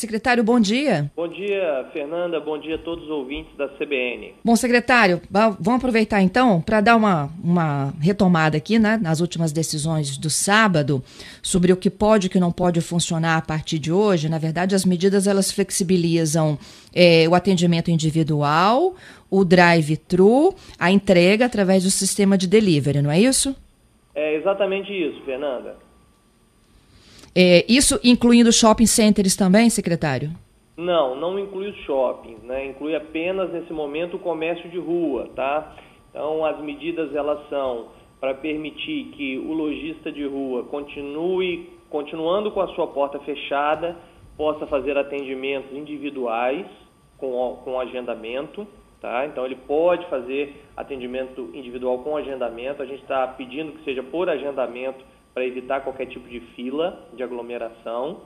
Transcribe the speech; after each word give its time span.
Secretário, 0.00 0.42
bom 0.42 0.58
dia. 0.58 1.10
Bom 1.14 1.28
dia, 1.28 1.86
Fernanda. 1.92 2.40
Bom 2.40 2.58
dia 2.58 2.76
a 2.76 2.78
todos 2.78 3.04
os 3.04 3.10
ouvintes 3.10 3.54
da 3.54 3.68
CBN. 3.68 4.32
Bom, 4.42 4.56
secretário, 4.56 5.20
vamos 5.30 5.78
aproveitar 5.78 6.22
então 6.22 6.62
para 6.62 6.80
dar 6.80 6.96
uma, 6.96 7.28
uma 7.44 7.92
retomada 8.00 8.56
aqui 8.56 8.78
né, 8.78 8.98
nas 9.00 9.20
últimas 9.20 9.52
decisões 9.52 10.16
do 10.16 10.30
sábado 10.30 11.04
sobre 11.42 11.70
o 11.70 11.76
que 11.76 11.90
pode 11.90 12.26
e 12.26 12.28
o 12.28 12.30
que 12.30 12.40
não 12.40 12.50
pode 12.50 12.80
funcionar 12.80 13.36
a 13.36 13.42
partir 13.42 13.78
de 13.78 13.92
hoje. 13.92 14.30
Na 14.30 14.38
verdade, 14.38 14.74
as 14.74 14.86
medidas 14.86 15.26
elas 15.26 15.52
flexibilizam 15.52 16.58
é, 16.94 17.28
o 17.28 17.34
atendimento 17.34 17.90
individual, 17.90 18.94
o 19.30 19.44
drive-thru, 19.44 20.54
a 20.78 20.90
entrega 20.90 21.44
através 21.44 21.84
do 21.84 21.90
sistema 21.90 22.38
de 22.38 22.48
delivery, 22.48 23.02
não 23.02 23.10
é 23.10 23.20
isso? 23.20 23.54
É 24.14 24.34
exatamente 24.36 24.90
isso, 24.90 25.22
Fernanda. 25.26 25.89
É, 27.34 27.64
isso 27.68 27.98
incluindo 28.02 28.52
shopping 28.52 28.86
centers 28.86 29.36
também, 29.36 29.70
secretário? 29.70 30.30
Não, 30.76 31.14
não 31.14 31.38
inclui 31.38 31.70
os 31.70 31.76
shoppings, 31.84 32.42
né? 32.42 32.66
Inclui 32.66 32.96
apenas 32.96 33.52
nesse 33.52 33.72
momento 33.72 34.16
o 34.16 34.18
comércio 34.18 34.68
de 34.70 34.78
rua, 34.78 35.28
tá? 35.36 35.76
Então 36.10 36.44
as 36.44 36.58
medidas 36.60 37.14
elas 37.14 37.48
são 37.48 37.88
para 38.18 38.34
permitir 38.34 39.12
que 39.16 39.38
o 39.38 39.52
lojista 39.52 40.10
de 40.10 40.26
rua 40.26 40.64
continue 40.64 41.70
continuando 41.88 42.50
com 42.50 42.60
a 42.60 42.68
sua 42.68 42.86
porta 42.86 43.18
fechada, 43.20 43.96
possa 44.36 44.66
fazer 44.66 44.96
atendimentos 44.96 45.76
individuais 45.76 46.66
com, 47.18 47.58
com 47.64 47.78
agendamento, 47.78 48.66
tá? 49.00 49.26
Então 49.26 49.44
ele 49.44 49.56
pode 49.56 50.08
fazer 50.08 50.64
atendimento 50.76 51.50
individual 51.52 51.98
com 51.98 52.16
agendamento. 52.16 52.82
A 52.82 52.86
gente 52.86 53.02
está 53.02 53.26
pedindo 53.26 53.72
que 53.72 53.84
seja 53.84 54.02
por 54.02 54.30
agendamento 54.30 55.04
para 55.34 55.44
evitar 55.44 55.80
qualquer 55.80 56.06
tipo 56.06 56.28
de 56.28 56.40
fila 56.54 57.08
de 57.14 57.22
aglomeração. 57.22 58.20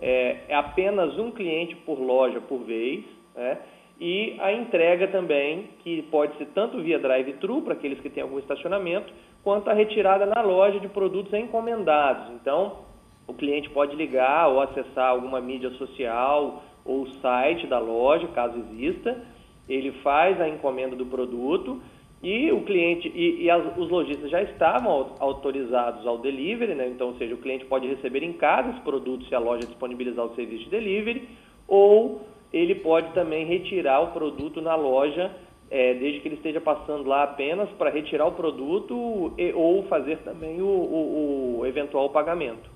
É, 0.00 0.44
é 0.48 0.54
apenas 0.54 1.18
um 1.18 1.30
cliente 1.30 1.76
por 1.76 1.98
loja 1.98 2.40
por 2.40 2.58
vez. 2.64 3.04
Né? 3.34 3.58
E 4.00 4.36
a 4.40 4.52
entrega 4.52 5.06
também, 5.08 5.68
que 5.82 6.02
pode 6.02 6.36
ser 6.36 6.46
tanto 6.46 6.82
via 6.82 6.98
drive-thru, 6.98 7.62
para 7.62 7.74
aqueles 7.74 8.00
que 8.00 8.10
têm 8.10 8.22
algum 8.22 8.38
estacionamento, 8.38 9.12
quanto 9.44 9.70
a 9.70 9.72
retirada 9.72 10.26
na 10.26 10.40
loja 10.42 10.80
de 10.80 10.88
produtos 10.88 11.32
encomendados. 11.32 12.32
Então, 12.32 12.78
o 13.26 13.34
cliente 13.34 13.70
pode 13.70 13.94
ligar 13.94 14.48
ou 14.48 14.60
acessar 14.60 15.08
alguma 15.08 15.40
mídia 15.40 15.70
social 15.72 16.62
ou 16.84 17.06
site 17.20 17.66
da 17.66 17.78
loja, 17.78 18.26
caso 18.28 18.58
exista. 18.58 19.24
Ele 19.68 19.92
faz 20.02 20.40
a 20.40 20.48
encomenda 20.48 20.96
do 20.96 21.06
produto 21.06 21.80
e 22.22 22.52
o 22.52 22.62
cliente 22.62 23.10
e, 23.14 23.42
e 23.42 23.50
as, 23.50 23.76
os 23.76 23.90
lojistas 23.90 24.30
já 24.30 24.42
estavam 24.42 25.14
autorizados 25.18 26.06
ao 26.06 26.18
delivery, 26.18 26.74
né? 26.74 26.88
então, 26.88 27.08
ou 27.08 27.16
seja, 27.16 27.34
o 27.34 27.38
cliente 27.38 27.64
pode 27.64 27.88
receber 27.88 28.22
em 28.22 28.32
casa 28.32 28.70
esse 28.70 28.80
produto 28.80 29.26
se 29.26 29.34
a 29.34 29.40
loja 29.40 29.66
disponibilizar 29.66 30.24
o 30.24 30.34
serviço 30.34 30.64
de 30.64 30.70
delivery, 30.70 31.28
ou 31.66 32.22
ele 32.52 32.76
pode 32.76 33.12
também 33.12 33.44
retirar 33.46 34.00
o 34.00 34.12
produto 34.12 34.60
na 34.60 34.76
loja, 34.76 35.32
é, 35.68 35.94
desde 35.94 36.20
que 36.20 36.28
ele 36.28 36.36
esteja 36.36 36.60
passando 36.60 37.08
lá 37.08 37.24
apenas 37.24 37.68
para 37.70 37.90
retirar 37.90 38.26
o 38.26 38.32
produto 38.32 39.32
e, 39.36 39.52
ou 39.52 39.82
fazer 39.84 40.18
também 40.18 40.60
o, 40.60 40.66
o, 40.66 41.58
o 41.60 41.66
eventual 41.66 42.10
pagamento. 42.10 42.70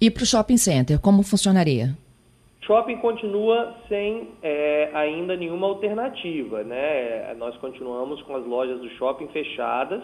E 0.00 0.10
para 0.10 0.24
o 0.24 0.26
shopping 0.26 0.56
center, 0.56 0.98
como 1.00 1.22
funcionaria? 1.22 1.96
Shopping 2.66 2.96
continua 2.96 3.74
sem 3.88 4.28
é, 4.42 4.90
ainda 4.94 5.36
nenhuma 5.36 5.66
alternativa, 5.66 6.62
né? 6.62 7.34
Nós 7.36 7.54
continuamos 7.58 8.22
com 8.22 8.36
as 8.36 8.46
lojas 8.46 8.80
do 8.80 8.88
shopping 8.90 9.28
fechadas. 9.28 10.02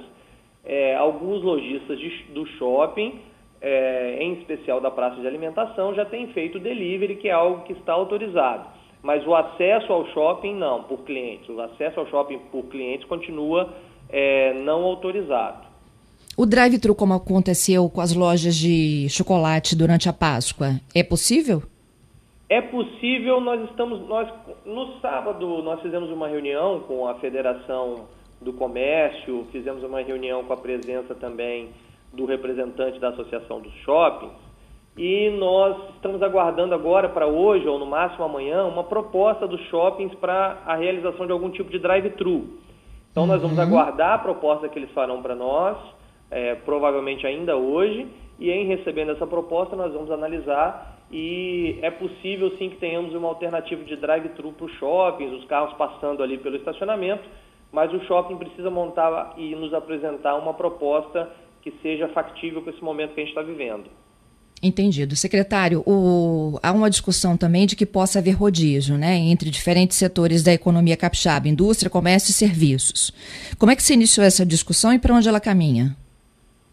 É, 0.62 0.94
alguns 0.94 1.43
lojistas 1.43 1.98
de, 1.98 2.10
do 2.34 2.47
shopping, 2.59 3.19
é, 3.62 4.19
em 4.21 4.34
especial 4.34 4.78
da 4.78 4.91
praça 4.91 5.19
de 5.21 5.26
alimentação, 5.26 5.94
já 5.94 6.04
têm 6.04 6.26
feito 6.34 6.59
delivery, 6.59 7.16
que 7.16 7.28
é 7.28 7.32
algo 7.32 7.65
que 7.65 7.72
está 7.72 7.94
autorizado. 7.94 8.69
Mas 9.03 9.27
o 9.27 9.34
acesso 9.34 9.91
ao 9.91 10.06
shopping 10.09 10.54
não, 10.54 10.82
por 10.82 10.98
clientes. 10.98 11.48
O 11.48 11.59
acesso 11.62 11.98
ao 11.98 12.06
shopping 12.09 12.41
por 12.53 12.65
clientes 12.65 13.06
continua 13.06 13.72
é, 14.10 14.53
não 14.60 14.84
autorizado. 14.84 15.66
O 16.37 16.44
drive-thru, 16.44 16.94
como 16.94 17.15
aconteceu 17.15 17.88
com 17.88 18.03
as 18.03 18.15
lojas 18.15 18.54
de 18.54 19.09
chocolate 19.09 19.75
durante 19.75 20.10
a 20.10 20.12
Páscoa, 20.12 20.78
é 20.94 21.03
possível? 21.03 21.62
É 22.50 22.61
possível, 22.61 23.41
nós 23.41 23.62
estamos, 23.71 24.09
nós 24.09 24.28
no 24.66 24.99
sábado 24.99 25.62
nós 25.62 25.81
fizemos 25.83 26.11
uma 26.11 26.27
reunião 26.27 26.81
com 26.81 27.06
a 27.06 27.15
Federação 27.15 28.09
do 28.41 28.53
Comércio, 28.53 29.47
fizemos 29.53 29.84
uma 29.84 30.00
reunião 30.00 30.43
com 30.43 30.53
a 30.53 30.56
presença 30.56 31.15
também 31.15 31.69
do 32.12 32.25
representante 32.25 32.99
da 32.99 33.10
Associação 33.10 33.60
dos 33.60 33.72
Shoppings 33.84 34.34
e 34.97 35.31
nós 35.39 35.77
estamos 35.94 36.21
aguardando 36.22 36.75
agora 36.75 37.09
para 37.09 37.25
hoje 37.25 37.69
ou 37.69 37.78
no 37.78 37.87
máximo 37.87 38.25
amanhã 38.25 38.65
uma 38.65 38.83
proposta 38.83 39.47
dos 39.47 39.60
shoppings 39.69 40.12
para 40.16 40.59
a 40.66 40.75
realização 40.75 41.27
de 41.27 41.33
algum 41.33 41.50
tipo 41.50 41.71
de 41.71 41.78
drive-thru. 41.78 42.59
Então 43.12 43.27
nós 43.28 43.41
vamos 43.41 43.59
uhum. 43.59 43.62
aguardar 43.62 44.15
a 44.15 44.19
proposta 44.19 44.69
que 44.69 44.77
eles 44.77 44.91
farão 44.91 45.22
para 45.22 45.37
nós, 45.37 45.77
é, 46.28 46.56
provavelmente 46.56 47.25
ainda 47.25 47.56
hoje, 47.56 48.09
e 48.41 48.50
em 48.50 48.66
recebendo 48.66 49.12
essa 49.12 49.27
proposta 49.27 49.77
nós 49.77 49.93
vamos 49.93 50.10
analisar 50.10 51.00
e 51.10 51.78
é 51.82 51.91
possível 51.91 52.56
sim 52.56 52.71
que 52.71 52.76
tenhamos 52.76 53.15
uma 53.15 53.28
alternativa 53.28 53.82
de 53.84 53.97
drive-thru 53.97 54.53
para 54.53 54.66
os 54.66 54.72
shoppings, 54.75 55.32
os 55.32 55.44
carros 55.47 55.72
passando 55.75 56.22
ali 56.22 56.38
pelo 56.38 56.56
estacionamento, 56.56 57.25
mas 57.72 57.93
o 57.93 58.00
shopping 58.04 58.37
precisa 58.37 58.71
montar 58.71 59.34
e 59.37 59.54
nos 59.54 59.75
apresentar 59.75 60.37
uma 60.37 60.54
proposta 60.54 61.28
que 61.62 61.72
seja 61.82 62.09
factível 62.09 62.62
com 62.62 62.71
esse 62.71 62.82
momento 62.82 63.15
que 63.15 63.21
a 63.21 63.25
gente 63.25 63.37
está 63.37 63.43
vivendo. 63.43 63.84
Entendido. 64.62 65.16
Secretário, 65.16 65.82
o... 65.87 66.59
há 66.62 66.71
uma 66.71 66.91
discussão 66.91 67.37
também 67.37 67.66
de 67.66 67.75
que 67.75 67.87
possa 67.87 68.19
haver 68.19 68.32
rodízio 68.32 68.98
né, 68.98 69.16
entre 69.16 69.48
diferentes 69.48 69.97
setores 69.97 70.42
da 70.42 70.53
economia 70.53 70.97
capixaba, 70.97 71.48
indústria, 71.48 71.91
comércio 71.91 72.31
e 72.31 72.34
serviços. 72.34 73.10
Como 73.59 73.72
é 73.72 73.77
que 73.77 73.82
se 73.82 73.94
iniciou 73.94 74.25
essa 74.25 74.44
discussão 74.44 74.92
e 74.92 74.98
para 74.98 75.15
onde 75.15 75.28
ela 75.28 75.41
caminha? 75.41 75.97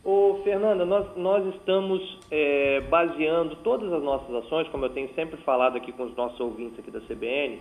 Ô, 0.09 0.39
Fernanda, 0.41 0.85
nós, 0.85 1.05
nós 1.17 1.45
estamos 1.53 2.01
é, 2.31 2.79
baseando 2.89 3.57
todas 3.57 3.91
as 3.91 4.01
nossas 4.01 4.33
ações, 4.35 4.65
como 4.69 4.85
eu 4.85 4.89
tenho 4.91 5.13
sempre 5.13 5.35
falado 5.41 5.75
aqui 5.75 5.91
com 5.91 6.03
os 6.03 6.15
nossos 6.15 6.39
ouvintes 6.39 6.79
aqui 6.79 6.89
da 6.89 7.01
CBN, 7.01 7.59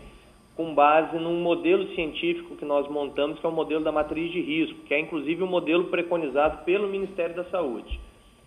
com 0.55 0.73
base 0.73 1.19
num 1.19 1.41
modelo 1.43 1.89
científico 1.97 2.55
que 2.55 2.65
nós 2.65 2.89
montamos, 2.89 3.41
que 3.41 3.47
é 3.47 3.49
o 3.49 3.53
modelo 3.53 3.83
da 3.83 3.91
matriz 3.91 4.31
de 4.31 4.41
risco, 4.41 4.79
que 4.85 4.95
é 4.95 5.01
inclusive 5.01 5.43
um 5.43 5.49
modelo 5.49 5.87
preconizado 5.87 6.65
pelo 6.65 6.87
Ministério 6.87 7.35
da 7.35 7.43
Saúde. 7.47 7.99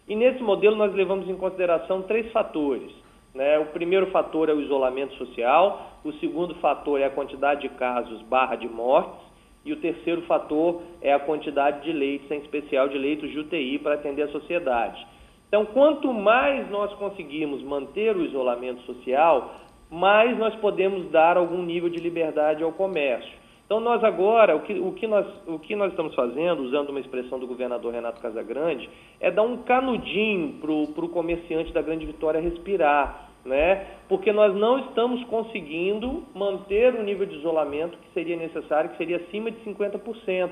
E 0.08 0.16
nesse 0.16 0.42
modelo 0.42 0.78
nós 0.78 0.96
levamos 0.96 1.28
em 1.28 1.36
consideração 1.36 2.02
três 2.04 2.32
fatores. 2.32 2.94
Né? 3.36 3.60
O 3.60 3.66
primeiro 3.66 4.08
fator 4.12 4.48
é 4.48 4.54
o 4.54 4.62
isolamento 4.62 5.14
social, 5.16 6.00
o 6.06 6.14
segundo 6.14 6.56
fator 6.56 7.02
é 7.02 7.04
a 7.04 7.10
quantidade 7.10 7.64
de 7.64 7.70
casos 7.76 8.22
barra 8.22 8.56
de 8.56 8.70
mortes, 8.70 9.29
e 9.70 9.74
o 9.74 9.78
terceiro 9.78 10.24
fator 10.24 10.82
é 11.02 11.14
a 11.14 11.20
quantidade 11.20 11.84
de 11.84 11.92
leitos, 11.92 12.30
em 12.32 12.40
especial 12.40 12.90
de 12.90 12.98
leitos 12.98 13.30
de 13.30 13.40
UTI, 13.40 13.78
para 13.80 13.94
atender 13.94 14.24
a 14.24 14.30
sociedade. 14.30 15.06
Então, 15.48 15.66
quanto 15.66 16.12
mais 16.14 16.70
nós 16.70 16.92
conseguimos 16.94 17.62
manter 17.64 18.16
o 18.16 18.26
isolamento 18.26 18.82
social, 18.82 19.56
mais 19.90 20.38
nós 20.38 20.56
podemos 20.56 21.10
dar 21.12 21.38
algum 21.38 21.64
nível 21.64 21.90
de 21.90 22.00
liberdade 22.00 22.64
ao 22.64 22.72
comércio. 22.72 23.40
Então, 23.66 23.80
nós 23.80 24.04
agora, 24.04 24.56
o 24.56 24.62
que, 24.62 24.74
o 24.74 24.92
que, 24.94 25.06
nós, 25.06 25.28
o 25.48 25.60
que 25.60 25.76
nós 25.76 25.92
estamos 25.92 26.16
fazendo, 26.16 26.64
usando 26.64 26.90
uma 26.90 27.00
expressão 27.00 27.38
do 27.38 27.46
governador 27.46 27.94
Renato 27.94 28.20
Casagrande, 28.20 28.90
é 29.20 29.30
dar 29.30 29.44
um 29.44 29.58
canudinho 29.58 30.54
para 30.60 30.72
o 30.72 31.10
comerciante 31.10 31.72
da 31.72 31.82
Grande 31.82 32.08
Vitória 32.08 32.42
respirar 32.42 33.29
né? 33.46 33.86
Porque 34.08 34.32
nós 34.32 34.54
não 34.56 34.80
estamos 34.80 35.24
conseguindo 35.26 36.24
manter 36.34 36.96
o 36.96 37.04
nível 37.04 37.26
de 37.26 37.36
isolamento 37.36 37.98
que 37.98 38.14
seria 38.14 38.36
necessário, 38.36 38.90
que 38.92 38.98
seria 38.98 39.18
acima 39.18 39.52
de 39.52 39.60
50%. 39.64 40.50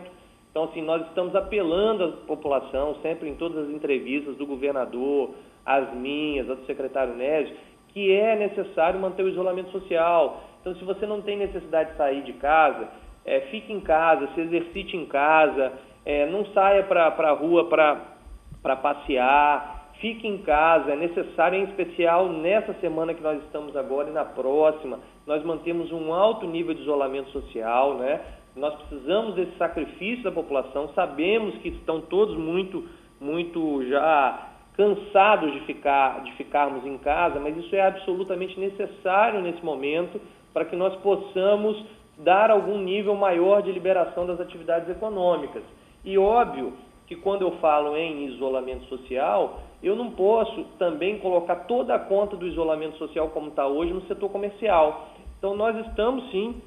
Então, 0.52 0.64
assim, 0.66 0.82
nós 0.82 1.06
estamos 1.08 1.36
apelando 1.36 2.04
à 2.04 2.12
população, 2.26 2.96
sempre 3.02 3.30
em 3.30 3.36
todas 3.36 3.68
as 3.68 3.70
entrevistas 3.70 4.36
do 4.38 4.46
governador, 4.46 5.32
as 5.66 5.94
minhas, 5.94 6.50
a 6.50 6.56
do 6.56 6.66
secretário 6.66 7.14
Nésio, 7.14 7.56
que 7.90 8.12
é 8.12 8.36
necessário 8.36 9.00
manter 9.00 9.24
o 9.24 9.30
isolamento 9.30 9.70
social. 9.72 10.42
Então, 10.62 10.74
se 10.76 10.84
você 10.84 11.06
não 11.06 11.22
tem 11.22 11.38
necessidade 11.38 11.92
de 11.92 11.98
sair 11.98 12.24
de 12.24 12.34
casa, 12.34 12.88
é, 13.26 13.42
fique 13.52 13.72
em 13.72 13.82
casa, 13.82 14.30
se 14.34 14.42
exercite 14.42 14.96
em 14.96 15.06
casa, 15.06 15.74
é, 16.06 16.26
não 16.26 16.46
saia 16.48 16.84
para 16.84 17.08
a 17.08 17.32
rua 17.34 17.68
para 17.68 18.76
passear, 18.78 19.77
fique 20.00 20.28
em 20.28 20.40
casa, 20.40 20.92
é 20.92 20.96
necessário, 20.96 21.60
em 21.60 21.64
especial 21.64 22.30
nessa 22.30 22.74
semana 22.76 23.14
que 23.14 23.22
nós 23.22 23.42
estamos 23.44 23.76
agora 23.76 24.10
e 24.10 24.14
na 24.14 24.26
próxima, 24.26 25.00
nós 25.26 25.44
mantemos 25.44 25.92
um 25.92 26.14
alto 26.14 26.46
nível 26.46 26.74
de 26.74 26.82
isolamento 26.82 27.30
social, 27.32 27.96
né? 27.96 28.22
Nós 28.56 28.74
precisamos 28.76 29.36
desse 29.36 29.56
sacrifício 29.58 30.24
da 30.24 30.32
população, 30.32 30.90
sabemos 30.96 31.56
que 31.60 31.70
estão 31.70 32.02
todos 32.02 32.36
muito, 32.36 32.88
muito 33.20 33.86
já 33.88 34.52
cansados 34.76 35.52
de, 35.54 35.60
ficar, 35.62 36.24
de 36.24 36.32
ficarmos 36.34 36.86
em 36.86 36.98
casa, 37.00 37.40
mas 37.40 37.58
isso 37.58 37.76
é 37.76 37.82
absolutamente 37.82 38.60
necessário 38.60 39.42
nesse 39.42 39.64
momento 39.64 40.22
para 40.54 40.66
que 40.66 40.76
nós 40.76 40.96
possamos 40.98 41.84
dar 42.18 42.50
algum 42.50 42.80
nível 42.80 43.16
maior 43.16 43.62
de 43.62 43.72
liberação 43.72 44.26
das 44.26 44.40
atividades 44.40 44.90
econômicas. 44.90 45.64
E 46.04 46.18
óbvio 46.18 46.74
que 47.08 47.16
quando 47.16 47.42
eu 47.42 47.52
falo 47.58 47.96
em 47.96 48.26
isolamento 48.26 48.86
social, 48.86 49.62
eu 49.82 49.96
não 49.96 50.12
posso 50.12 50.64
também 50.80 51.20
colocar 51.20 51.56
toda 51.68 51.94
a 51.94 52.00
conta 52.00 52.36
do 52.36 52.48
isolamento 52.48 52.98
social 52.98 53.30
como 53.30 53.50
está 53.50 53.68
hoje 53.68 53.94
no 53.94 54.02
setor 54.08 54.30
comercial. 54.30 55.10
Então 55.38 55.56
nós 55.56 55.78
estamos 55.88 56.30
sim 56.32 56.62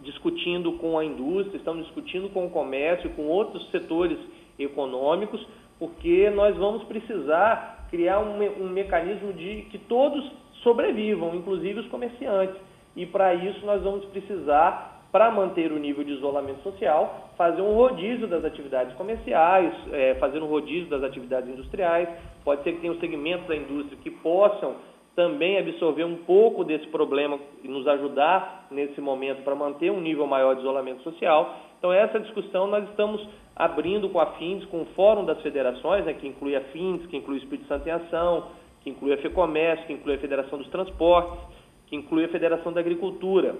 discutindo 0.00 0.72
com 0.74 0.98
a 0.98 1.04
indústria, 1.04 1.56
estamos 1.56 1.84
discutindo 1.86 2.28
com 2.30 2.46
o 2.46 2.50
comércio, 2.50 3.10
com 3.10 3.26
outros 3.26 3.68
setores 3.70 4.18
econômicos, 4.58 5.44
porque 5.78 6.30
nós 6.30 6.56
vamos 6.56 6.84
precisar 6.84 7.88
criar 7.90 8.20
um, 8.20 8.64
um 8.64 8.68
mecanismo 8.68 9.32
de 9.32 9.62
que 9.70 9.78
todos 9.78 10.24
sobrevivam, 10.62 11.34
inclusive 11.34 11.80
os 11.80 11.88
comerciantes. 11.88 12.56
E 12.94 13.04
para 13.06 13.34
isso 13.34 13.64
nós 13.66 13.82
vamos 13.82 14.04
precisar 14.06 14.95
para 15.12 15.30
manter 15.30 15.72
o 15.72 15.78
nível 15.78 16.04
de 16.04 16.12
isolamento 16.12 16.62
social, 16.62 17.30
fazer 17.36 17.62
um 17.62 17.74
rodízio 17.74 18.26
das 18.26 18.44
atividades 18.44 18.94
comerciais, 18.96 19.72
é, 19.92 20.14
fazer 20.16 20.42
um 20.42 20.46
rodízio 20.46 20.88
das 20.88 21.02
atividades 21.02 21.48
industriais. 21.48 22.08
Pode 22.44 22.62
ser 22.62 22.72
que 22.72 22.80
tenha 22.80 22.94
segmentos 23.00 23.46
da 23.46 23.56
indústria 23.56 23.98
que 24.02 24.10
possam 24.10 24.76
também 25.16 25.58
absorver 25.58 26.04
um 26.04 26.16
pouco 26.16 26.62
desse 26.62 26.86
problema 26.88 27.38
e 27.64 27.68
nos 27.68 27.88
ajudar 27.88 28.66
nesse 28.70 29.00
momento 29.00 29.42
para 29.42 29.54
manter 29.54 29.90
um 29.90 30.00
nível 30.00 30.26
maior 30.26 30.54
de 30.54 30.60
isolamento 30.60 31.02
social. 31.02 31.56
Então, 31.78 31.90
essa 31.90 32.20
discussão 32.20 32.66
nós 32.66 32.86
estamos 32.90 33.26
abrindo 33.54 34.10
com 34.10 34.20
a 34.20 34.26
FINDES, 34.32 34.66
com 34.66 34.82
o 34.82 34.86
Fórum 34.94 35.24
das 35.24 35.40
Federações, 35.40 36.04
né, 36.04 36.12
que 36.12 36.28
inclui 36.28 36.54
a 36.54 36.60
FINDES, 36.60 37.06
que 37.06 37.16
inclui 37.16 37.38
o 37.38 37.40
Espírito 37.40 37.66
Santo 37.66 37.88
em 37.88 37.92
Ação, 37.92 38.48
que 38.82 38.90
inclui 38.90 39.14
a 39.14 39.18
FEComércio, 39.18 39.86
que 39.86 39.94
inclui 39.94 40.16
a 40.16 40.18
Federação 40.18 40.58
dos 40.58 40.68
Transportes, 40.68 41.40
que 41.86 41.96
inclui 41.96 42.26
a 42.26 42.28
Federação 42.28 42.72
da 42.72 42.80
Agricultura. 42.80 43.54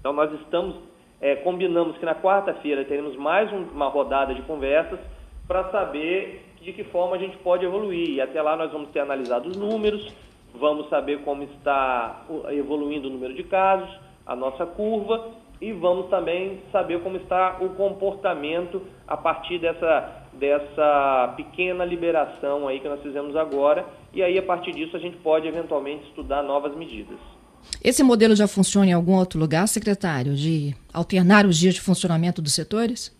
Então, 0.00 0.12
nós 0.12 0.32
estamos, 0.40 0.76
é, 1.20 1.36
combinamos 1.36 1.96
que 1.98 2.04
na 2.04 2.14
quarta-feira 2.14 2.84
teremos 2.84 3.16
mais 3.16 3.52
um, 3.52 3.62
uma 3.64 3.88
rodada 3.88 4.34
de 4.34 4.42
conversas 4.42 5.00
para 5.46 5.70
saber 5.70 6.44
de 6.60 6.72
que 6.72 6.84
forma 6.84 7.16
a 7.16 7.18
gente 7.18 7.36
pode 7.38 7.64
evoluir. 7.64 8.10
E 8.10 8.20
até 8.20 8.40
lá 8.40 8.56
nós 8.56 8.70
vamos 8.70 8.90
ter 8.90 9.00
analisado 9.00 9.48
os 9.48 9.56
números, 9.56 10.14
vamos 10.54 10.88
saber 10.88 11.22
como 11.22 11.42
está 11.42 12.24
evoluindo 12.50 13.08
o 13.08 13.10
número 13.10 13.34
de 13.34 13.44
casos, 13.44 13.88
a 14.26 14.36
nossa 14.36 14.66
curva, 14.66 15.30
e 15.60 15.72
vamos 15.72 16.08
também 16.08 16.60
saber 16.70 17.02
como 17.02 17.16
está 17.16 17.56
o 17.60 17.70
comportamento 17.70 18.82
a 19.06 19.16
partir 19.16 19.58
dessa, 19.58 20.26
dessa 20.34 21.34
pequena 21.36 21.84
liberação 21.84 22.68
aí 22.68 22.78
que 22.78 22.88
nós 22.88 23.02
fizemos 23.02 23.34
agora. 23.34 23.84
E 24.12 24.22
aí, 24.22 24.38
a 24.38 24.42
partir 24.42 24.72
disso, 24.72 24.96
a 24.96 25.00
gente 25.00 25.16
pode 25.16 25.48
eventualmente 25.48 26.04
estudar 26.04 26.42
novas 26.42 26.76
medidas. 26.76 27.18
Esse 27.82 28.02
modelo 28.02 28.34
já 28.34 28.48
funciona 28.48 28.86
em 28.90 28.92
algum 28.92 29.14
outro 29.14 29.38
lugar, 29.38 29.66
secretário, 29.68 30.34
de 30.34 30.74
alternar 30.92 31.46
os 31.46 31.56
dias 31.56 31.74
de 31.74 31.80
funcionamento 31.80 32.42
dos 32.42 32.54
setores? 32.54 33.16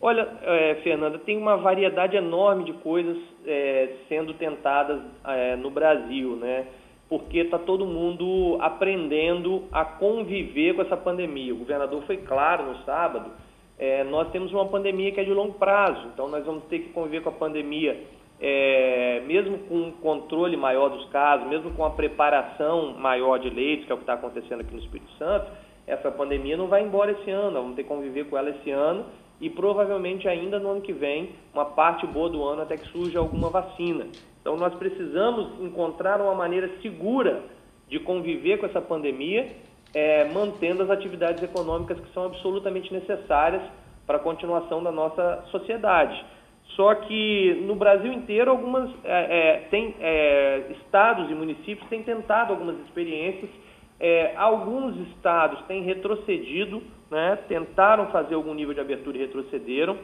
Olha, 0.00 0.28
é, 0.42 0.74
Fernanda, 0.82 1.18
tem 1.18 1.38
uma 1.38 1.56
variedade 1.56 2.14
enorme 2.14 2.64
de 2.64 2.74
coisas 2.74 3.16
é, 3.46 3.88
sendo 4.06 4.34
tentadas 4.34 5.00
é, 5.24 5.56
no 5.56 5.70
Brasil, 5.70 6.36
né? 6.36 6.66
Porque 7.08 7.38
está 7.38 7.58
todo 7.58 7.86
mundo 7.86 8.58
aprendendo 8.60 9.64
a 9.72 9.84
conviver 9.84 10.74
com 10.74 10.82
essa 10.82 10.96
pandemia. 10.96 11.54
O 11.54 11.58
governador 11.58 12.02
foi 12.06 12.18
claro 12.18 12.66
no 12.66 12.84
sábado. 12.84 13.30
É, 13.78 14.04
nós 14.04 14.30
temos 14.30 14.52
uma 14.52 14.66
pandemia 14.66 15.10
que 15.10 15.20
é 15.20 15.24
de 15.24 15.32
longo 15.32 15.54
prazo, 15.54 16.08
então 16.12 16.28
nós 16.28 16.44
vamos 16.44 16.64
ter 16.64 16.80
que 16.80 16.90
conviver 16.90 17.22
com 17.22 17.30
a 17.30 17.32
pandemia 17.32 17.98
é, 18.46 19.22
mesmo 19.26 19.56
com 19.60 19.74
um 19.74 19.90
controle 19.90 20.54
maior 20.54 20.90
dos 20.90 21.06
casos, 21.06 21.48
mesmo 21.48 21.70
com 21.70 21.82
a 21.82 21.88
preparação 21.88 22.92
maior 22.92 23.38
de 23.38 23.48
leitos, 23.48 23.86
que 23.86 23.92
é 23.92 23.94
o 23.94 23.96
que 23.96 24.02
está 24.02 24.12
acontecendo 24.12 24.60
aqui 24.60 24.74
no 24.74 24.80
Espírito 24.80 25.10
Santo, 25.12 25.50
essa 25.86 26.10
pandemia 26.10 26.54
não 26.54 26.66
vai 26.66 26.82
embora 26.82 27.12
esse 27.12 27.30
ano, 27.30 27.54
vamos 27.54 27.74
ter 27.74 27.84
que 27.84 27.88
conviver 27.88 28.24
com 28.24 28.36
ela 28.36 28.50
esse 28.50 28.70
ano 28.70 29.06
e 29.40 29.48
provavelmente 29.48 30.28
ainda 30.28 30.58
no 30.58 30.72
ano 30.72 30.82
que 30.82 30.92
vem, 30.92 31.30
uma 31.54 31.64
parte 31.64 32.06
boa 32.06 32.28
do 32.28 32.44
ano 32.44 32.60
até 32.60 32.76
que 32.76 32.86
surja 32.88 33.18
alguma 33.18 33.48
vacina. 33.48 34.08
Então 34.42 34.58
nós 34.58 34.74
precisamos 34.74 35.58
encontrar 35.62 36.20
uma 36.20 36.34
maneira 36.34 36.68
segura 36.82 37.44
de 37.88 37.98
conviver 37.98 38.58
com 38.58 38.66
essa 38.66 38.80
pandemia, 38.80 39.56
é, 39.94 40.26
mantendo 40.26 40.82
as 40.82 40.90
atividades 40.90 41.42
econômicas 41.42 41.98
que 41.98 42.12
são 42.12 42.26
absolutamente 42.26 42.92
necessárias 42.92 43.62
para 44.06 44.16
a 44.18 44.20
continuação 44.20 44.82
da 44.82 44.92
nossa 44.92 45.44
sociedade. 45.50 46.22
Só 46.70 46.94
que 46.94 47.62
no 47.66 47.76
Brasil 47.76 48.12
inteiro, 48.12 48.50
algumas 48.50 48.90
é, 49.04 49.38
é, 49.38 49.56
tem, 49.70 49.94
é, 50.00 50.72
estados 50.80 51.30
e 51.30 51.34
municípios 51.34 51.88
têm 51.88 52.02
tentado 52.02 52.52
algumas 52.52 52.78
experiências. 52.80 53.50
É, 54.00 54.34
alguns 54.36 54.96
estados 55.08 55.60
têm 55.66 55.82
retrocedido, 55.82 56.82
né, 57.10 57.38
tentaram 57.48 58.10
fazer 58.10 58.34
algum 58.34 58.52
nível 58.52 58.74
de 58.74 58.80
abertura 58.80 59.16
e 59.16 59.20
retrocederam. 59.20 59.96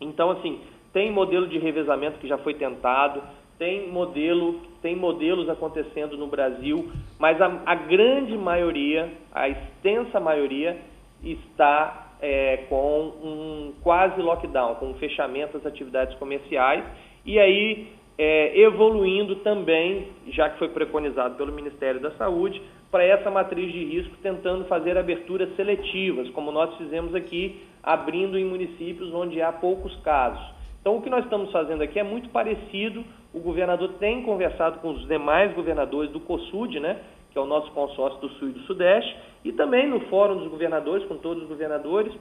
Então, 0.00 0.30
assim, 0.32 0.60
tem 0.92 1.12
modelo 1.12 1.46
de 1.46 1.58
revezamento 1.58 2.18
que 2.18 2.26
já 2.26 2.38
foi 2.38 2.54
tentado, 2.54 3.22
tem 3.56 3.88
modelo, 3.88 4.60
tem 4.82 4.96
modelos 4.96 5.48
acontecendo 5.48 6.16
no 6.16 6.26
Brasil, 6.26 6.90
mas 7.18 7.40
a, 7.40 7.60
a 7.66 7.74
grande 7.74 8.36
maioria, 8.36 9.12
a 9.30 9.48
extensa 9.48 10.18
maioria, 10.18 10.78
está 11.22 12.09
é, 12.22 12.64
com 12.68 13.12
um 13.22 13.74
quase 13.82 14.20
lockdown, 14.20 14.76
com 14.76 14.94
fechamento 14.94 15.58
das 15.58 15.66
atividades 15.66 16.16
comerciais 16.18 16.84
e 17.24 17.38
aí 17.38 17.88
é, 18.18 18.60
evoluindo 18.60 19.36
também, 19.36 20.08
já 20.28 20.50
que 20.50 20.58
foi 20.58 20.68
preconizado 20.68 21.36
pelo 21.36 21.52
Ministério 21.52 22.00
da 22.00 22.10
Saúde, 22.12 22.60
para 22.90 23.04
essa 23.04 23.30
matriz 23.30 23.72
de 23.72 23.84
risco, 23.84 24.16
tentando 24.22 24.64
fazer 24.64 24.98
aberturas 24.98 25.54
seletivas, 25.56 26.28
como 26.30 26.50
nós 26.50 26.76
fizemos 26.76 27.14
aqui, 27.14 27.62
abrindo 27.82 28.36
em 28.36 28.44
municípios 28.44 29.14
onde 29.14 29.40
há 29.40 29.52
poucos 29.52 29.94
casos. 30.02 30.44
Então, 30.80 30.96
o 30.96 31.02
que 31.02 31.08
nós 31.08 31.24
estamos 31.24 31.50
fazendo 31.52 31.82
aqui 31.82 31.98
é 31.98 32.02
muito 32.02 32.28
parecido. 32.30 33.04
O 33.32 33.38
governador 33.38 33.94
tem 33.98 34.22
conversado 34.22 34.80
com 34.80 34.90
os 34.90 35.06
demais 35.06 35.54
governadores 35.54 36.10
do 36.10 36.20
COSUD, 36.20 36.80
né, 36.80 36.98
que 37.30 37.38
é 37.38 37.40
o 37.40 37.46
nosso 37.46 37.70
consórcio 37.72 38.20
do 38.20 38.28
Sul 38.30 38.48
e 38.48 38.52
do 38.52 38.60
Sudeste, 38.60 39.16
e 39.44 39.52
também 39.52 39.88
no 39.88 40.00
Fórum 40.08 40.36
dos 40.36 40.48
Governadores, 40.48 41.06
com 41.06 41.16
todos 41.16 41.42
os 41.42 41.48
governadores, 41.48 42.12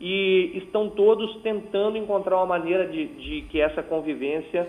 e 0.00 0.52
estão 0.56 0.90
todos 0.90 1.36
tentando 1.42 1.96
encontrar 1.96 2.36
uma 2.36 2.46
maneira 2.46 2.86
de, 2.86 3.06
de 3.06 3.42
que 3.42 3.60
essa 3.60 3.82
convivência 3.82 4.68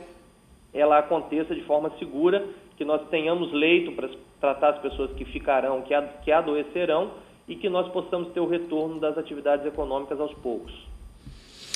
ela 0.74 1.00
aconteça 1.00 1.54
de 1.54 1.64
forma 1.64 1.92
segura, 2.00 2.46
que 2.78 2.86
nós 2.86 3.02
tenhamos 3.10 3.52
leito 3.52 3.92
para 3.94 4.10
tratar 4.40 4.70
as 4.70 4.80
pessoas 4.80 5.12
que 5.14 5.26
ficarão, 5.26 5.82
que, 5.82 5.94
que 6.24 6.32
adoecerão, 6.32 7.12
e 7.48 7.56
que 7.56 7.70
nós 7.70 7.88
possamos 7.90 8.30
ter 8.30 8.40
o 8.40 8.48
retorno 8.48 9.00
das 9.00 9.18
atividades 9.18 9.66
econômicas 9.66 10.20
aos 10.20 10.34
poucos. 10.36 10.74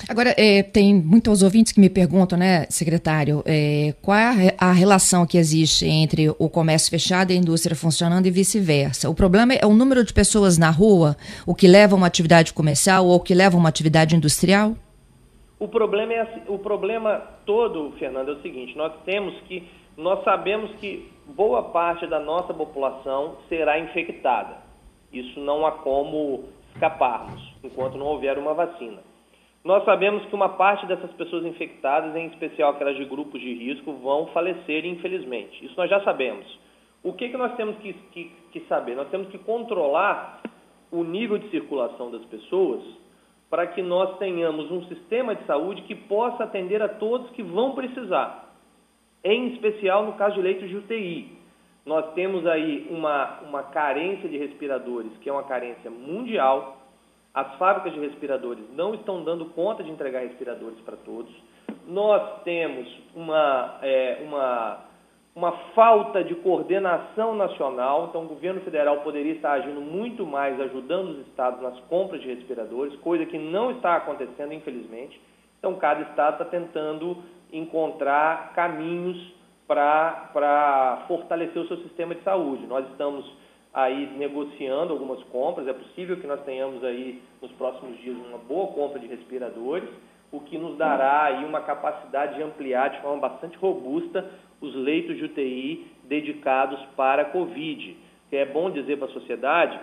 Agora, 0.09 0.33
é, 0.37 0.63
tem 0.63 0.93
muitos 0.93 1.43
ouvintes 1.43 1.71
que 1.71 1.79
me 1.79 1.89
perguntam, 1.89 2.37
né, 2.37 2.65
secretário, 2.69 3.43
é, 3.45 3.93
qual 4.01 4.17
é 4.17 4.55
a 4.57 4.71
relação 4.71 5.25
que 5.25 5.37
existe 5.37 5.85
entre 5.85 6.29
o 6.29 6.49
comércio 6.49 6.89
fechado 6.89 7.31
e 7.31 7.35
a 7.35 7.37
indústria 7.37 7.75
funcionando 7.75 8.25
e 8.25 8.31
vice-versa? 8.31 9.09
O 9.09 9.15
problema 9.15 9.53
é 9.53 9.65
o 9.65 9.73
número 9.73 10.03
de 10.03 10.13
pessoas 10.13 10.57
na 10.57 10.69
rua, 10.69 11.15
o 11.45 11.55
que 11.55 11.67
leva 11.67 11.95
a 11.95 11.97
uma 11.97 12.07
atividade 12.07 12.53
comercial 12.53 13.05
ou 13.05 13.15
o 13.15 13.19
que 13.19 13.33
leva 13.33 13.55
a 13.55 13.59
uma 13.59 13.69
atividade 13.69 14.15
industrial? 14.15 14.75
O 15.59 15.67
problema, 15.67 16.13
é, 16.13 16.27
o 16.47 16.57
problema 16.57 17.21
todo, 17.45 17.93
Fernando, 17.99 18.29
é 18.29 18.33
o 18.33 18.41
seguinte, 18.41 18.75
nós 18.75 18.93
temos 19.05 19.39
que, 19.41 19.67
nós 19.95 20.23
sabemos 20.23 20.71
que 20.79 21.11
boa 21.35 21.63
parte 21.63 22.07
da 22.07 22.19
nossa 22.19 22.53
população 22.53 23.37
será 23.47 23.79
infectada. 23.79 24.57
Isso 25.13 25.39
não 25.39 25.65
há 25.65 25.71
como 25.71 26.45
escaparmos, 26.73 27.41
enquanto 27.63 27.97
não 27.97 28.07
houver 28.07 28.37
uma 28.37 28.53
vacina. 28.53 28.99
Nós 29.63 29.85
sabemos 29.85 30.25
que 30.25 30.33
uma 30.33 30.49
parte 30.49 30.87
dessas 30.87 31.11
pessoas 31.13 31.45
infectadas, 31.45 32.15
em 32.15 32.27
especial 32.27 32.71
aquelas 32.71 32.97
de 32.97 33.05
grupos 33.05 33.39
de 33.39 33.53
risco, 33.53 33.93
vão 33.93 34.27
falecer, 34.27 34.85
infelizmente. 34.85 35.63
Isso 35.63 35.75
nós 35.77 35.89
já 35.89 36.01
sabemos. 36.01 36.45
O 37.03 37.13
que, 37.13 37.29
que 37.29 37.37
nós 37.37 37.55
temos 37.55 37.77
que, 37.77 37.93
que, 38.11 38.31
que 38.51 38.59
saber? 38.61 38.95
Nós 38.95 39.09
temos 39.09 39.27
que 39.29 39.37
controlar 39.37 40.41
o 40.91 41.03
nível 41.03 41.37
de 41.37 41.49
circulação 41.49 42.11
das 42.11 42.23
pessoas 42.25 42.81
para 43.49 43.67
que 43.67 43.81
nós 43.81 44.17
tenhamos 44.17 44.71
um 44.71 44.83
sistema 44.85 45.35
de 45.35 45.45
saúde 45.45 45.81
que 45.83 45.93
possa 45.93 46.43
atender 46.43 46.81
a 46.81 46.87
todos 46.87 47.29
que 47.31 47.43
vão 47.43 47.73
precisar, 47.75 48.49
em 49.23 49.53
especial 49.53 50.05
no 50.05 50.13
caso 50.13 50.35
de 50.35 50.41
leitos 50.41 50.69
de 50.69 50.77
UTI. 50.77 51.37
Nós 51.85 52.13
temos 52.13 52.45
aí 52.47 52.87
uma, 52.89 53.41
uma 53.41 53.63
carência 53.63 54.29
de 54.29 54.37
respiradores, 54.37 55.11
que 55.21 55.29
é 55.29 55.33
uma 55.33 55.43
carência 55.43 55.89
mundial, 55.91 56.80
as 57.33 57.55
fábricas 57.55 57.93
de 57.93 57.99
respiradores 57.99 58.63
não 58.73 58.93
estão 58.93 59.23
dando 59.23 59.45
conta 59.45 59.83
de 59.83 59.89
entregar 59.89 60.21
respiradores 60.21 60.79
para 60.81 60.97
todos. 60.97 61.31
Nós 61.87 62.43
temos 62.43 62.87
uma, 63.15 63.79
é, 63.81 64.19
uma, 64.23 64.79
uma 65.33 65.51
falta 65.73 66.23
de 66.23 66.35
coordenação 66.35 67.33
nacional, 67.33 68.07
então 68.09 68.25
o 68.25 68.27
governo 68.27 68.59
federal 68.61 68.97
poderia 68.97 69.33
estar 69.33 69.53
agindo 69.53 69.79
muito 69.79 70.25
mais, 70.25 70.59
ajudando 70.59 71.09
os 71.09 71.27
estados 71.27 71.61
nas 71.61 71.79
compras 71.81 72.21
de 72.21 72.27
respiradores, 72.27 72.95
coisa 72.99 73.25
que 73.25 73.37
não 73.37 73.71
está 73.71 73.95
acontecendo, 73.95 74.53
infelizmente. 74.53 75.19
Então, 75.57 75.75
cada 75.75 76.01
estado 76.01 76.33
está 76.33 76.45
tentando 76.45 77.17
encontrar 77.53 78.53
caminhos 78.53 79.33
para 79.67 81.05
fortalecer 81.07 81.61
o 81.61 81.67
seu 81.67 81.77
sistema 81.77 82.13
de 82.13 82.21
saúde. 82.23 82.67
Nós 82.67 82.85
estamos 82.89 83.25
aí 83.73 84.11
negociando 84.17 84.93
algumas 84.93 85.21
compras. 85.25 85.67
É 85.67 85.73
possível 85.73 86.17
que 86.17 86.27
nós 86.27 86.41
tenhamos 86.43 86.83
aí 86.83 87.21
nos 87.41 87.51
próximos 87.53 87.97
dias 87.99 88.15
uma 88.15 88.37
boa 88.37 88.67
compra 88.67 88.99
de 88.99 89.07
respiradores, 89.07 89.89
o 90.31 90.39
que 90.39 90.57
nos 90.57 90.77
dará 90.77 91.23
aí 91.25 91.45
uma 91.45 91.61
capacidade 91.61 92.35
de 92.35 92.43
ampliar 92.43 92.89
de 92.89 93.01
forma 93.01 93.19
bastante 93.19 93.57
robusta 93.57 94.29
os 94.61 94.73
leitos 94.75 95.17
de 95.17 95.25
UTI 95.25 95.87
dedicados 96.03 96.79
para 96.95 97.23
a 97.23 97.25
Covid. 97.25 97.97
É 98.31 98.45
bom 98.45 98.69
dizer 98.69 98.97
para 98.97 99.07
a 99.07 99.11
sociedade 99.11 99.77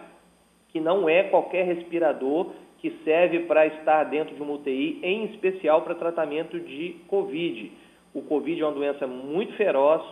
que 0.69 0.81
não 0.81 1.09
é 1.09 1.25
qualquer 1.25 1.67
respirador 1.67 2.53
que 2.79 2.91
serve 3.05 3.41
para 3.41 3.67
estar 3.67 4.05
dentro 4.05 4.35
de 4.35 4.43
uma 4.43 4.55
UTI, 4.55 5.01
em 5.03 5.25
especial 5.27 5.83
para 5.83 5.95
tratamento 5.95 6.59
de 6.59 6.97
Covid. 7.09 7.73
O 8.15 8.23
Covid 8.23 8.61
é 8.61 8.65
uma 8.65 8.73
doença 8.73 9.07
muito 9.07 9.53
feroz, 9.55 10.03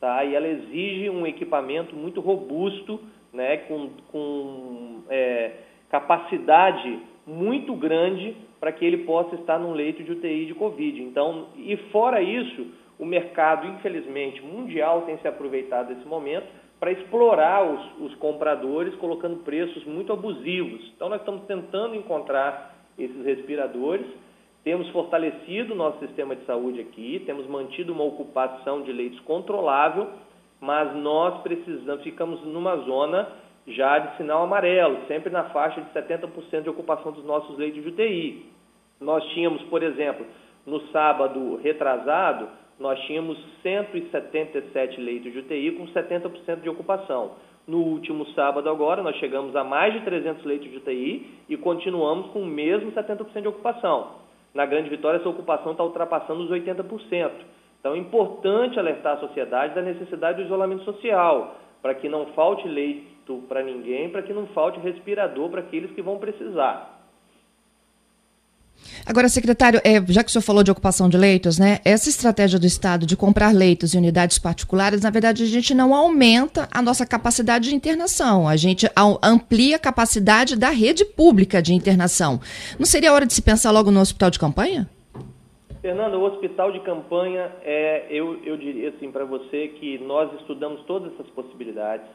tá? 0.00 0.24
E 0.24 0.34
ela 0.34 0.48
exige 0.48 1.10
um 1.10 1.26
equipamento 1.26 1.94
muito 1.94 2.20
robusto, 2.20 2.98
né? 3.34 3.58
Com, 3.58 3.90
com 4.10 5.02
é, 5.10 5.50
capacidade 5.90 7.00
muito 7.26 7.74
grande 7.74 8.36
para 8.60 8.72
que 8.72 8.84
ele 8.84 8.98
possa 8.98 9.34
estar 9.34 9.58
num 9.58 9.72
leito 9.72 10.02
de 10.02 10.12
UTI 10.12 10.46
de 10.46 10.54
Covid. 10.54 11.02
Então, 11.02 11.48
e 11.56 11.76
fora 11.90 12.22
isso, 12.22 12.66
o 12.98 13.04
mercado, 13.04 13.66
infelizmente, 13.66 14.40
mundial 14.42 15.02
tem 15.02 15.18
se 15.18 15.28
aproveitado 15.28 15.88
desse 15.88 16.06
momento 16.06 16.46
para 16.80 16.92
explorar 16.92 17.64
os, 17.64 18.10
os, 18.10 18.14
compradores, 18.16 18.94
colocando 18.96 19.38
preços 19.44 19.84
muito 19.84 20.12
abusivos. 20.12 20.92
Então, 20.96 21.08
nós 21.08 21.20
estamos 21.20 21.44
tentando 21.44 21.94
encontrar 21.94 22.74
esses 22.98 23.24
respiradores, 23.24 24.06
temos 24.62 24.88
fortalecido 24.90 25.74
o 25.74 25.76
nosso 25.76 25.98
sistema 25.98 26.34
de 26.34 26.44
saúde 26.44 26.80
aqui, 26.80 27.22
temos 27.26 27.46
mantido 27.46 27.92
uma 27.92 28.04
ocupação 28.04 28.82
de 28.82 28.92
leitos 28.92 29.20
controlável, 29.20 30.08
mas 30.64 30.96
nós 30.96 31.42
precisamos, 31.42 32.02
ficamos 32.02 32.42
numa 32.42 32.76
zona 32.78 33.28
já 33.66 33.98
de 33.98 34.16
sinal 34.16 34.44
amarelo, 34.44 34.98
sempre 35.06 35.30
na 35.30 35.44
faixa 35.44 35.80
de 35.80 35.90
70% 35.90 36.62
de 36.62 36.70
ocupação 36.70 37.12
dos 37.12 37.24
nossos 37.24 37.56
leitos 37.58 37.82
de 37.82 37.88
UTI. 37.88 38.46
Nós 39.00 39.22
tínhamos, 39.32 39.62
por 39.64 39.82
exemplo, 39.82 40.24
no 40.66 40.80
sábado 40.88 41.56
retrasado, 41.62 42.48
nós 42.78 42.98
tínhamos 43.02 43.38
177 43.62 45.00
leitos 45.00 45.32
de 45.32 45.38
UTI 45.38 45.72
com 45.72 45.86
70% 45.86 46.62
de 46.62 46.68
ocupação. 46.68 47.32
No 47.66 47.78
último 47.78 48.26
sábado 48.32 48.68
agora, 48.68 49.02
nós 49.02 49.16
chegamos 49.16 49.54
a 49.56 49.64
mais 49.64 49.92
de 49.92 50.00
300 50.00 50.44
leitos 50.44 50.70
de 50.70 50.76
UTI 50.78 51.26
e 51.48 51.56
continuamos 51.56 52.28
com 52.28 52.40
o 52.40 52.46
mesmo 52.46 52.90
70% 52.92 53.42
de 53.42 53.48
ocupação. 53.48 54.12
Na 54.54 54.64
Grande 54.64 54.88
Vitória, 54.88 55.18
essa 55.18 55.28
ocupação 55.28 55.72
está 55.72 55.84
ultrapassando 55.84 56.42
os 56.42 56.50
80%. 56.50 57.30
Então, 57.84 57.94
é 57.94 57.98
importante 57.98 58.78
alertar 58.78 59.18
a 59.18 59.20
sociedade 59.20 59.74
da 59.74 59.82
necessidade 59.82 60.38
do 60.38 60.46
isolamento 60.46 60.84
social, 60.84 61.60
para 61.82 61.94
que 61.94 62.08
não 62.08 62.24
falte 62.32 62.66
leito 62.66 63.42
para 63.46 63.62
ninguém, 63.62 64.08
para 64.08 64.22
que 64.22 64.32
não 64.32 64.46
falte 64.54 64.80
respirador 64.80 65.50
para 65.50 65.60
aqueles 65.60 65.90
que 65.90 66.00
vão 66.00 66.16
precisar. 66.16 67.04
Agora, 69.04 69.28
secretário, 69.28 69.82
é, 69.84 70.02
já 70.08 70.24
que 70.24 70.30
o 70.30 70.32
senhor 70.32 70.40
falou 70.42 70.62
de 70.62 70.70
ocupação 70.70 71.10
de 71.10 71.18
leitos, 71.18 71.58
né? 71.58 71.78
Essa 71.84 72.08
estratégia 72.08 72.58
do 72.58 72.66
Estado 72.66 73.04
de 73.04 73.18
comprar 73.18 73.54
leitos 73.54 73.94
em 73.94 73.98
unidades 73.98 74.38
particulares, 74.38 75.02
na 75.02 75.10
verdade, 75.10 75.42
a 75.42 75.46
gente 75.46 75.74
não 75.74 75.94
aumenta 75.94 76.66
a 76.72 76.80
nossa 76.80 77.04
capacidade 77.04 77.68
de 77.68 77.74
internação, 77.74 78.48
a 78.48 78.56
gente 78.56 78.90
amplia 79.22 79.76
a 79.76 79.78
capacidade 79.78 80.56
da 80.56 80.70
rede 80.70 81.04
pública 81.04 81.60
de 81.60 81.74
internação. 81.74 82.40
Não 82.78 82.86
seria 82.86 83.12
hora 83.12 83.26
de 83.26 83.34
se 83.34 83.42
pensar 83.42 83.70
logo 83.72 83.90
no 83.90 84.00
hospital 84.00 84.30
de 84.30 84.38
campanha? 84.38 84.88
Fernando, 85.84 86.14
o 86.14 86.24
hospital 86.24 86.72
de 86.72 86.80
campanha, 86.80 87.52
é, 87.62 88.06
eu, 88.08 88.42
eu 88.42 88.56
diria 88.56 88.88
assim 88.88 89.12
para 89.12 89.26
você 89.26 89.68
que 89.68 89.98
nós 89.98 90.32
estudamos 90.40 90.80
todas 90.84 91.12
essas 91.12 91.28
possibilidades. 91.32 92.06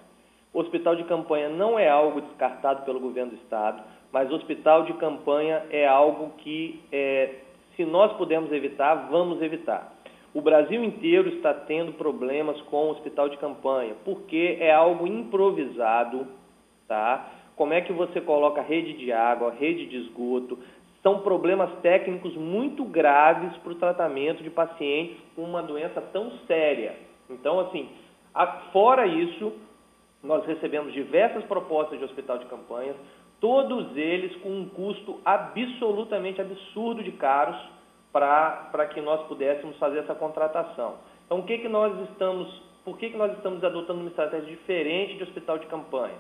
O 0.51 0.59
hospital 0.59 0.95
de 0.95 1.03
campanha 1.03 1.49
não 1.49 1.77
é 1.77 1.87
algo 1.87 2.19
descartado 2.19 2.83
pelo 2.83 2.99
governo 2.99 3.33
do 3.33 3.37
Estado 3.37 3.83
mas 4.11 4.31
hospital 4.31 4.85
de 4.85 4.93
campanha 4.93 5.65
é 5.69 5.87
algo 5.87 6.31
que, 6.39 6.81
é, 6.91 7.35
se 7.75 7.85
nós 7.85 8.11
pudermos 8.13 8.51
evitar, 8.51 9.07
vamos 9.11 9.39
evitar. 9.39 9.93
O 10.33 10.41
Brasil 10.41 10.83
inteiro 10.83 11.29
está 11.29 11.53
tendo 11.53 11.93
problemas 11.93 12.59
com 12.63 12.87
o 12.87 12.89
hospital 12.89 13.29
de 13.29 13.37
campanha, 13.37 13.93
porque 14.03 14.57
é 14.59 14.73
algo 14.73 15.05
improvisado, 15.05 16.25
tá? 16.87 17.33
Como 17.55 17.73
é 17.73 17.81
que 17.81 17.93
você 17.93 18.21
coloca 18.21 18.61
rede 18.61 18.93
de 18.93 19.11
água, 19.11 19.51
rede 19.51 19.85
de 19.85 19.97
esgoto? 19.97 20.57
São 21.01 21.19
problemas 21.19 21.69
técnicos 21.81 22.35
muito 22.35 22.83
graves 22.83 23.55
para 23.57 23.71
o 23.71 23.75
tratamento 23.75 24.43
de 24.43 24.49
pacientes 24.49 25.17
com 25.35 25.43
uma 25.43 25.63
doença 25.63 26.01
tão 26.13 26.31
séria. 26.45 26.95
Então, 27.29 27.59
assim, 27.59 27.87
fora 28.73 29.07
isso, 29.07 29.53
nós 30.21 30.45
recebemos 30.45 30.91
diversas 30.93 31.43
propostas 31.45 31.97
de 31.99 32.05
hospital 32.05 32.37
de 32.39 32.45
campanha, 32.45 32.93
todos 33.39 33.95
eles 33.95 34.35
com 34.37 34.49
um 34.49 34.67
custo 34.67 35.19
absolutamente 35.23 36.41
absurdo 36.41 37.01
de 37.01 37.11
caros 37.13 37.57
para 38.11 38.87
que 38.93 38.99
nós 38.99 39.25
pudéssemos 39.27 39.77
fazer 39.77 39.99
essa 39.99 40.15
contratação. 40.15 40.95
Então, 41.25 41.39
o 41.39 41.43
que, 41.43 41.59
que 41.59 41.69
nós 41.69 41.97
estamos, 42.09 42.61
por 42.83 42.97
que, 42.97 43.11
que 43.11 43.17
nós 43.17 43.31
estamos 43.33 43.63
adotando 43.63 44.01
uma 44.01 44.09
estratégia 44.09 44.47
diferente 44.47 45.15
de 45.15 45.23
hospital 45.23 45.59
de 45.59 45.67
campanha? 45.67 46.15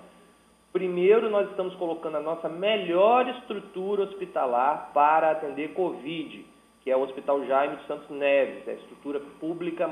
Primeiro, 0.71 1.31
nós 1.31 1.49
estamos 1.49 1.73
colocando 1.75 2.17
a 2.17 2.21
nossa 2.21 2.47
melhor 2.47 3.27
estrutura 3.27 4.03
hospitalar 4.03 4.91
para 4.93 5.31
atender 5.31 5.73
Covid, 5.73 6.45
que 6.83 6.91
é 6.91 6.95
o 6.95 7.01
Hospital 7.01 7.43
Jaime 7.45 7.77
de 7.77 7.87
Santos 7.87 8.07
Neves, 8.11 8.67
é 8.67 8.71
a 8.71 8.75
estrutura 8.75 9.19
pública, 9.39 9.89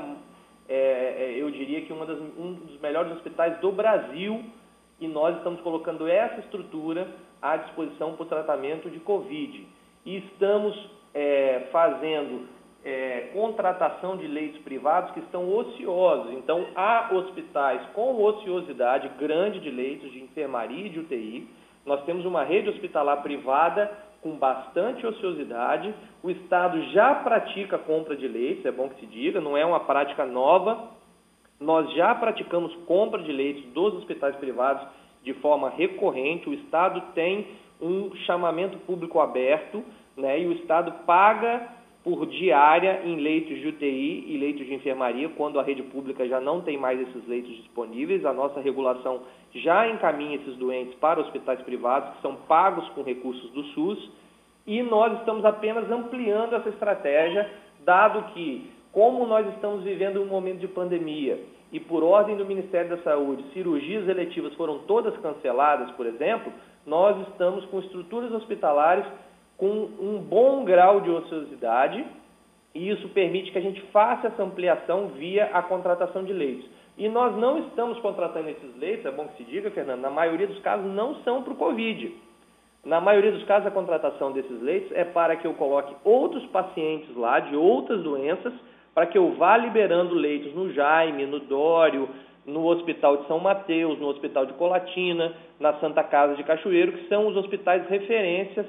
é, 0.68 0.74
é, 1.18 1.34
eu 1.36 1.50
diria 1.50 1.80
que 1.82 1.92
das, 1.92 2.18
um 2.38 2.52
dos 2.52 2.80
melhores 2.80 3.10
hospitais 3.12 3.58
do 3.58 3.72
Brasil 3.72 4.44
e 5.00 5.08
nós 5.08 5.36
estamos 5.38 5.60
colocando 5.62 6.06
essa 6.06 6.40
estrutura 6.40 7.08
à 7.42 7.56
disposição 7.56 8.14
para 8.14 8.22
o 8.22 8.28
tratamento 8.28 8.88
de 8.88 9.00
Covid. 9.00 9.66
E 10.04 10.18
estamos 10.18 10.76
é, 11.12 11.68
fazendo 11.72 12.46
é, 12.84 13.30
contratação 13.32 14.16
de 14.16 14.26
leitos 14.26 14.60
privados 14.62 15.10
que 15.12 15.20
estão 15.20 15.52
ociosos. 15.54 16.32
Então, 16.32 16.66
há 16.74 17.10
hospitais 17.12 17.82
com 17.92 18.22
ociosidade 18.22 19.08
grande 19.18 19.60
de 19.60 19.70
leitos 19.70 20.10
de 20.12 20.22
enfermaria 20.22 20.86
e 20.86 20.90
de 20.90 21.00
UTI. 21.00 21.48
Nós 21.84 22.04
temos 22.04 22.24
uma 22.24 22.44
rede 22.44 22.68
hospitalar 22.68 23.22
privada 23.22 23.90
com 24.22 24.36
bastante 24.36 25.06
ociosidade. 25.06 25.94
O 26.22 26.30
Estado 26.30 26.82
já 26.90 27.14
pratica 27.16 27.78
compra 27.78 28.16
de 28.16 28.26
leitos, 28.26 28.64
é 28.64 28.70
bom 28.70 28.88
que 28.88 29.00
se 29.00 29.06
diga, 29.06 29.40
não 29.40 29.56
é 29.56 29.64
uma 29.64 29.80
prática 29.80 30.24
nova, 30.24 30.90
nós 31.60 31.92
já 31.94 32.14
praticamos 32.14 32.74
compra 32.86 33.22
de 33.22 33.32
leitos 33.32 33.64
dos 33.72 33.94
hospitais 33.94 34.36
privados 34.36 34.86
de 35.22 35.34
forma 35.34 35.68
recorrente. 35.70 36.48
O 36.48 36.54
Estado 36.54 37.02
tem 37.14 37.48
um 37.80 38.14
chamamento 38.26 38.78
público 38.78 39.20
aberto 39.20 39.84
né, 40.16 40.40
e 40.40 40.46
o 40.46 40.52
Estado 40.52 40.92
paga 41.04 41.68
por 42.02 42.26
diária 42.26 43.02
em 43.04 43.16
leitos 43.16 43.58
de 43.58 43.68
UTI 43.68 44.24
e 44.28 44.36
leitos 44.38 44.66
de 44.66 44.74
enfermaria, 44.74 45.28
quando 45.30 45.58
a 45.58 45.62
rede 45.62 45.82
pública 45.82 46.26
já 46.26 46.40
não 46.40 46.60
tem 46.60 46.78
mais 46.78 47.00
esses 47.00 47.26
leitos 47.26 47.54
disponíveis. 47.56 48.24
A 48.24 48.32
nossa 48.32 48.60
regulação 48.60 49.20
já 49.54 49.88
encaminha 49.88 50.36
esses 50.36 50.56
doentes 50.56 50.94
para 50.94 51.20
hospitais 51.20 51.60
privados, 51.62 52.14
que 52.14 52.22
são 52.22 52.36
pagos 52.46 52.88
com 52.90 53.02
recursos 53.02 53.50
do 53.50 53.62
SUS, 53.64 54.10
e 54.66 54.82
nós 54.82 55.18
estamos 55.18 55.44
apenas 55.44 55.90
ampliando 55.90 56.54
essa 56.54 56.68
estratégia, 56.68 57.50
dado 57.84 58.32
que 58.32 58.70
como 58.92 59.26
nós 59.26 59.46
estamos 59.54 59.82
vivendo 59.82 60.22
um 60.22 60.26
momento 60.26 60.60
de 60.60 60.68
pandemia 60.68 61.38
e 61.70 61.78
por 61.78 62.02
ordem 62.02 62.36
do 62.36 62.46
Ministério 62.46 62.90
da 62.90 63.02
Saúde, 63.02 63.44
cirurgias 63.52 64.08
eletivas 64.08 64.54
foram 64.54 64.78
todas 64.80 65.16
canceladas, 65.18 65.90
por 65.92 66.06
exemplo, 66.06 66.52
nós 66.86 67.28
estamos 67.28 67.64
com 67.66 67.80
estruturas 67.80 68.32
hospitalares 68.32 69.04
com 69.58 69.90
um 70.00 70.18
bom 70.18 70.64
grau 70.64 71.00
de 71.00 71.10
ociosidade 71.10 72.06
e 72.74 72.90
isso 72.90 73.08
permite 73.08 73.50
que 73.50 73.58
a 73.58 73.62
gente 73.62 73.80
faça 73.92 74.28
essa 74.28 74.42
ampliação 74.42 75.08
via 75.08 75.46
a 75.52 75.60
contratação 75.62 76.24
de 76.24 76.32
leitos. 76.32 76.64
E 76.96 77.08
nós 77.08 77.36
não 77.36 77.58
estamos 77.58 77.98
contratando 77.98 78.48
esses 78.48 78.76
leitos, 78.76 79.04
é 79.04 79.10
bom 79.10 79.26
que 79.26 79.36
se 79.36 79.44
diga, 79.44 79.70
Fernando, 79.70 80.00
na 80.00 80.10
maioria 80.10 80.46
dos 80.46 80.60
casos 80.60 80.86
não 80.92 81.16
são 81.16 81.42
para 81.42 81.52
o 81.52 81.56
Covid. 81.56 82.14
Na 82.84 83.00
maioria 83.00 83.32
dos 83.32 83.44
casos, 83.44 83.66
a 83.66 83.72
contratação 83.72 84.32
desses 84.32 84.62
leitos 84.62 84.90
é 84.92 85.04
para 85.04 85.36
que 85.36 85.46
eu 85.46 85.54
coloque 85.54 85.94
outros 86.04 86.44
pacientes 86.46 87.14
lá 87.16 87.40
de 87.40 87.56
outras 87.56 88.02
doenças 88.02 88.52
para 88.94 89.06
que 89.06 89.18
eu 89.18 89.32
vá 89.34 89.56
liberando 89.56 90.14
leitos 90.14 90.54
no 90.54 90.72
Jaime, 90.72 91.26
no 91.26 91.40
Dório, 91.40 92.08
no 92.46 92.66
Hospital 92.66 93.18
de 93.18 93.28
São 93.28 93.38
Mateus, 93.38 93.98
no 93.98 94.08
Hospital 94.08 94.46
de 94.46 94.54
Colatina, 94.54 95.34
na 95.60 95.74
Santa 95.74 96.02
Casa 96.02 96.34
de 96.34 96.42
Cachoeiro, 96.42 96.92
que 96.92 97.08
são 97.08 97.26
os 97.26 97.36
hospitais 97.36 97.86
referências 97.88 98.66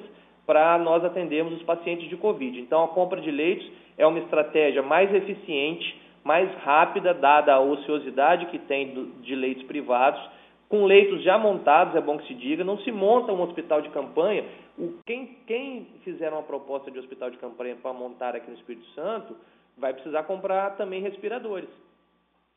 para 0.50 0.80
nós 0.80 1.06
atendermos 1.06 1.54
os 1.54 1.62
pacientes 1.62 2.10
de 2.10 2.18
Covid. 2.18 2.60
Então, 2.60 2.84
a 2.84 2.88
compra 2.88 3.22
de 3.22 3.30
leitos 3.30 3.70
é 3.96 4.08
uma 4.08 4.18
estratégia 4.18 4.82
mais 4.82 5.14
eficiente, 5.14 5.96
mais 6.24 6.52
rápida, 6.64 7.14
dada 7.14 7.54
a 7.54 7.60
ociosidade 7.60 8.48
que 8.48 8.58
tem 8.58 9.12
de 9.22 9.36
leitos 9.36 9.64
privados, 9.66 10.20
com 10.68 10.86
leitos 10.86 11.22
já 11.22 11.38
montados, 11.38 11.96
é 11.96 12.02
bom 12.02 12.18
que 12.18 12.26
se 12.26 12.34
diga, 12.34 12.64
não 12.64 12.80
se 12.80 12.92
monta 12.92 13.32
um 13.32 13.44
hospital 13.44 13.82
de 13.82 13.90
campanha. 13.90 14.44
quem, 15.06 15.38
quem 15.46 15.86
fizer 16.04 16.34
uma 16.34 16.42
proposta 16.42 16.90
de 16.90 16.98
hospital 16.98 17.30
de 17.30 17.38
campanha 17.38 17.76
para 17.76 17.94
montar 17.94 18.36
aqui 18.36 18.50
no 18.50 18.58
Espírito 18.58 18.88
Santo, 18.96 19.36
vai 19.78 19.94
precisar 19.94 20.24
comprar 20.24 20.78
também 20.78 21.00
respiradores. 21.00 21.70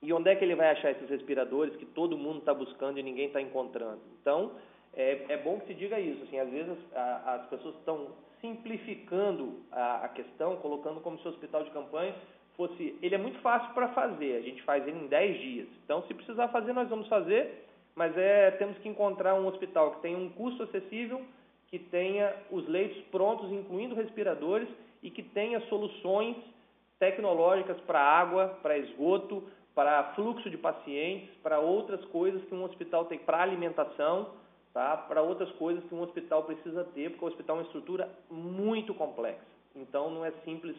E 0.02 0.14
onde 0.14 0.30
é 0.30 0.34
que 0.34 0.42
ele 0.42 0.54
vai 0.54 0.70
achar 0.70 0.92
esses 0.92 1.10
respiradores 1.10 1.76
que 1.76 1.84
todo 1.84 2.16
mundo 2.16 2.38
está 2.38 2.54
buscando 2.54 2.98
e 2.98 3.02
ninguém 3.02 3.26
está 3.26 3.40
encontrando? 3.40 4.00
Então, 4.18 4.52
é, 4.94 5.24
é, 5.28 5.36
bom 5.38 5.58
que 5.60 5.68
se 5.68 5.74
diga 5.74 5.98
isso. 5.98 6.22
Assim, 6.24 6.38
às 6.38 6.48
vezes 6.50 6.76
a, 6.94 7.34
as 7.34 7.46
pessoas 7.48 7.74
estão 7.76 8.08
simplificando 8.40 9.60
a, 9.70 10.04
a, 10.04 10.08
questão, 10.08 10.56
colocando 10.56 11.00
como 11.00 11.18
se 11.18 11.26
o 11.26 11.30
hospital 11.30 11.64
de 11.64 11.70
campanha 11.70 12.14
fosse. 12.56 12.98
Ele 13.00 13.14
é 13.14 13.18
muito 13.18 13.38
fácil 13.40 13.72
para 13.72 13.88
fazer, 13.88 14.36
a 14.36 14.42
gente 14.42 14.62
faz 14.62 14.86
ele 14.86 14.98
em 14.98 15.06
10 15.06 15.40
dias. 15.40 15.68
Então, 15.84 16.02
se 16.02 16.14
precisar 16.14 16.48
fazer, 16.48 16.72
nós 16.72 16.88
vamos 16.88 17.08
fazer, 17.08 17.66
mas 17.94 18.16
é, 18.16 18.50
temos 18.52 18.76
que 18.78 18.88
encontrar 18.88 19.34
um 19.34 19.46
hospital 19.46 19.92
que 19.92 20.02
tenha 20.02 20.18
um 20.18 20.28
custo 20.30 20.64
acessível, 20.64 21.22
que 21.68 21.78
tenha 21.78 22.34
os 22.50 22.68
leitos 22.68 23.00
prontos, 23.04 23.50
incluindo 23.50 23.94
respiradores, 23.94 24.68
e 25.02 25.10
que 25.10 25.22
tenha 25.22 25.60
soluções 25.62 26.36
tecnológicas 26.98 27.80
para 27.80 28.00
água, 28.00 28.58
para 28.62 28.78
esgoto, 28.78 29.42
para 29.74 30.12
fluxo 30.14 30.48
de 30.48 30.56
pacientes, 30.56 31.28
para 31.42 31.58
outras 31.58 32.04
coisas 32.06 32.42
que 32.44 32.54
um 32.54 32.62
hospital 32.62 33.06
tem, 33.06 33.18
para 33.18 33.42
alimentação, 33.42 34.28
tá? 34.72 34.96
para 34.96 35.22
outras 35.22 35.50
coisas 35.52 35.84
que 35.84 35.94
um 35.94 36.02
hospital 36.02 36.44
precisa 36.44 36.84
ter, 36.94 37.10
porque 37.10 37.24
o 37.24 37.28
hospital 37.28 37.56
é 37.56 37.58
uma 37.60 37.66
estrutura 37.66 38.08
muito 38.30 38.94
complexa. 38.94 39.40
Então 39.74 40.10
não 40.10 40.24
é 40.24 40.30
simples 40.44 40.76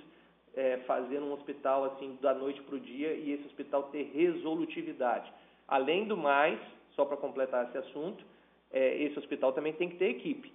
é, 0.55 0.77
fazer 0.85 1.19
um 1.19 1.33
hospital 1.33 1.85
assim 1.85 2.17
da 2.21 2.33
noite 2.33 2.61
para 2.63 2.75
o 2.75 2.79
dia 2.79 3.13
e 3.13 3.31
esse 3.31 3.45
hospital 3.45 3.83
ter 3.83 4.11
resolutividade. 4.13 5.31
Além 5.67 6.05
do 6.05 6.15
mais, 6.15 6.59
só 6.95 7.05
para 7.05 7.17
completar 7.17 7.67
esse 7.67 7.77
assunto, 7.77 8.23
é, 8.71 9.01
esse 9.03 9.17
hospital 9.17 9.53
também 9.53 9.73
tem 9.73 9.89
que 9.89 9.97
ter 9.97 10.09
equipe, 10.09 10.51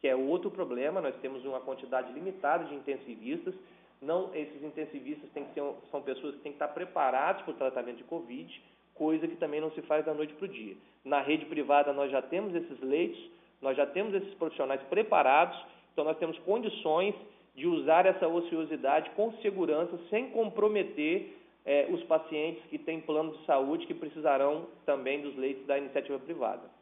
que 0.00 0.08
é 0.08 0.16
outro 0.16 0.50
problema. 0.50 1.00
Nós 1.00 1.14
temos 1.16 1.44
uma 1.44 1.60
quantidade 1.60 2.12
limitada 2.12 2.64
de 2.64 2.74
intensivistas 2.74 3.54
não, 4.00 4.34
esses 4.34 4.62
intensivistas 4.62 5.30
têm 5.30 5.44
que 5.44 5.54
ser, 5.54 5.62
são 5.90 6.02
pessoas 6.02 6.34
que 6.36 6.42
têm 6.42 6.52
que 6.52 6.56
estar 6.56 6.68
preparadas 6.68 7.42
para 7.42 7.50
o 7.52 7.56
tratamento 7.56 7.98
de 7.98 8.04
Covid, 8.04 8.62
coisa 8.96 9.26
que 9.26 9.36
também 9.36 9.60
não 9.60 9.70
se 9.72 9.82
faz 9.82 10.04
da 10.04 10.14
noite 10.14 10.34
para 10.34 10.46
o 10.46 10.48
dia. 10.48 10.74
Na 11.04 11.20
rede 11.20 11.44
privada 11.46 11.92
nós 11.92 12.10
já 12.10 12.20
temos 12.22 12.54
esses 12.54 12.80
leitos, 12.80 13.18
nós 13.62 13.76
já 13.76 13.86
temos 13.86 14.14
esses 14.14 14.34
profissionais 14.34 14.82
preparados, 14.90 15.58
então 15.92 16.04
nós 16.04 16.18
temos 16.18 16.38
condições 16.40 17.14
de 17.54 17.66
usar 17.66 18.04
essa 18.04 18.28
ociosidade 18.28 19.10
com 19.10 19.32
segurança, 19.40 19.98
sem 20.10 20.28
comprometer 20.28 21.34
eh, 21.64 21.86
os 21.90 22.02
pacientes 22.04 22.62
que 22.66 22.78
têm 22.78 23.00
plano 23.00 23.32
de 23.32 23.44
saúde 23.46 23.86
que 23.86 23.94
precisarão 23.94 24.66
também 24.84 25.22
dos 25.22 25.34
leitos 25.36 25.66
da 25.66 25.78
iniciativa 25.78 26.18
privada. 26.18 26.75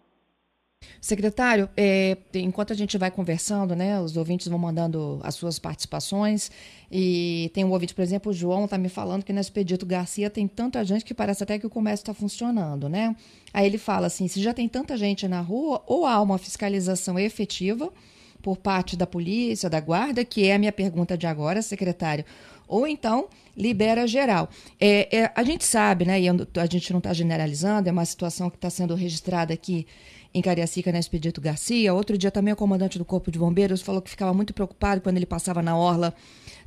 Secretário, 1.01 1.69
é, 1.77 2.17
enquanto 2.35 2.73
a 2.73 2.77
gente 2.77 2.97
vai 2.97 3.11
conversando, 3.11 3.77
né, 3.77 4.01
os 4.01 4.17
ouvintes 4.17 4.49
vão 4.49 4.59
mandando 4.59 5.21
as 5.23 5.35
suas 5.35 5.59
participações. 5.59 6.51
E 6.91 7.51
tem 7.53 7.65
um 7.65 7.71
ouvinte, 7.73 7.95
por 7.95 8.03
exemplo, 8.03 8.31
o 8.31 8.35
João 8.35 8.65
está 8.65 8.79
me 8.79 8.89
falando 8.89 9.25
que 9.25 9.33
no 9.33 9.41
Expedito 9.41 9.85
Garcia 9.85 10.31
tem 10.31 10.49
tanta 10.49 10.85
gente 10.85 11.05
que 11.05 11.13
parece 11.13 11.43
até 11.43 11.59
que 11.59 11.67
o 11.67 11.71
comércio 11.71 12.03
está 12.03 12.15
funcionando, 12.15 12.89
né? 12.89 13.15
Aí 13.53 13.67
ele 13.67 13.79
fala 13.79 14.07
assim: 14.07 14.29
se 14.29 14.41
já 14.41 14.55
tem 14.55 14.69
tanta 14.69 14.97
gente 14.97 15.29
na 15.29 15.41
rua, 15.41 15.83
ou 15.87 16.07
há 16.07 16.21
uma 16.21 16.39
fiscalização 16.39 17.19
efetiva 17.19 17.93
por 18.41 18.59
parte 18.59 18.97
da 18.97 19.07
polícia, 19.07 19.71
da 19.71 19.81
guarda, 19.81 20.25
que 20.25 20.47
é 20.47 20.55
a 20.55 20.59
minha 20.59 20.73
pergunta 20.73 21.17
de 21.17 21.27
agora, 21.27 21.63
secretário, 21.63 22.25
ou 22.69 22.87
então 22.87 23.29
libera 23.57 24.07
geral. 24.07 24.49
É, 24.79 25.17
é, 25.17 25.33
a 25.35 25.43
gente 25.43 25.65
sabe, 25.65 26.05
né, 26.05 26.21
e 26.21 26.29
a 26.29 26.67
gente 26.67 26.93
não 26.93 26.99
está 26.99 27.13
generalizando, 27.13 27.89
é 27.89 27.93
uma 27.93 28.05
situação 28.05 28.51
que 28.51 28.57
está 28.57 28.69
sendo 28.69 28.95
registrada 28.95 29.55
aqui 29.55 29.87
em 30.35 30.43
Cariacica, 30.43 30.91
na 30.91 30.99
Expedito 30.99 31.41
Garcia. 31.41 31.95
Outro 31.95 32.19
dia 32.19 32.31
também 32.31 32.53
o 32.53 32.57
comandante 32.57 32.99
do 32.99 33.05
Corpo 33.05 33.31
de 33.31 33.39
Bombeiros 33.39 33.81
falou 33.81 34.03
que 34.03 34.11
ficava 34.11 34.35
muito 34.35 34.53
preocupado 34.53 35.01
quando 35.01 35.17
ele 35.17 35.27
passava 35.27 35.63
na 35.63 35.77
orla, 35.77 36.13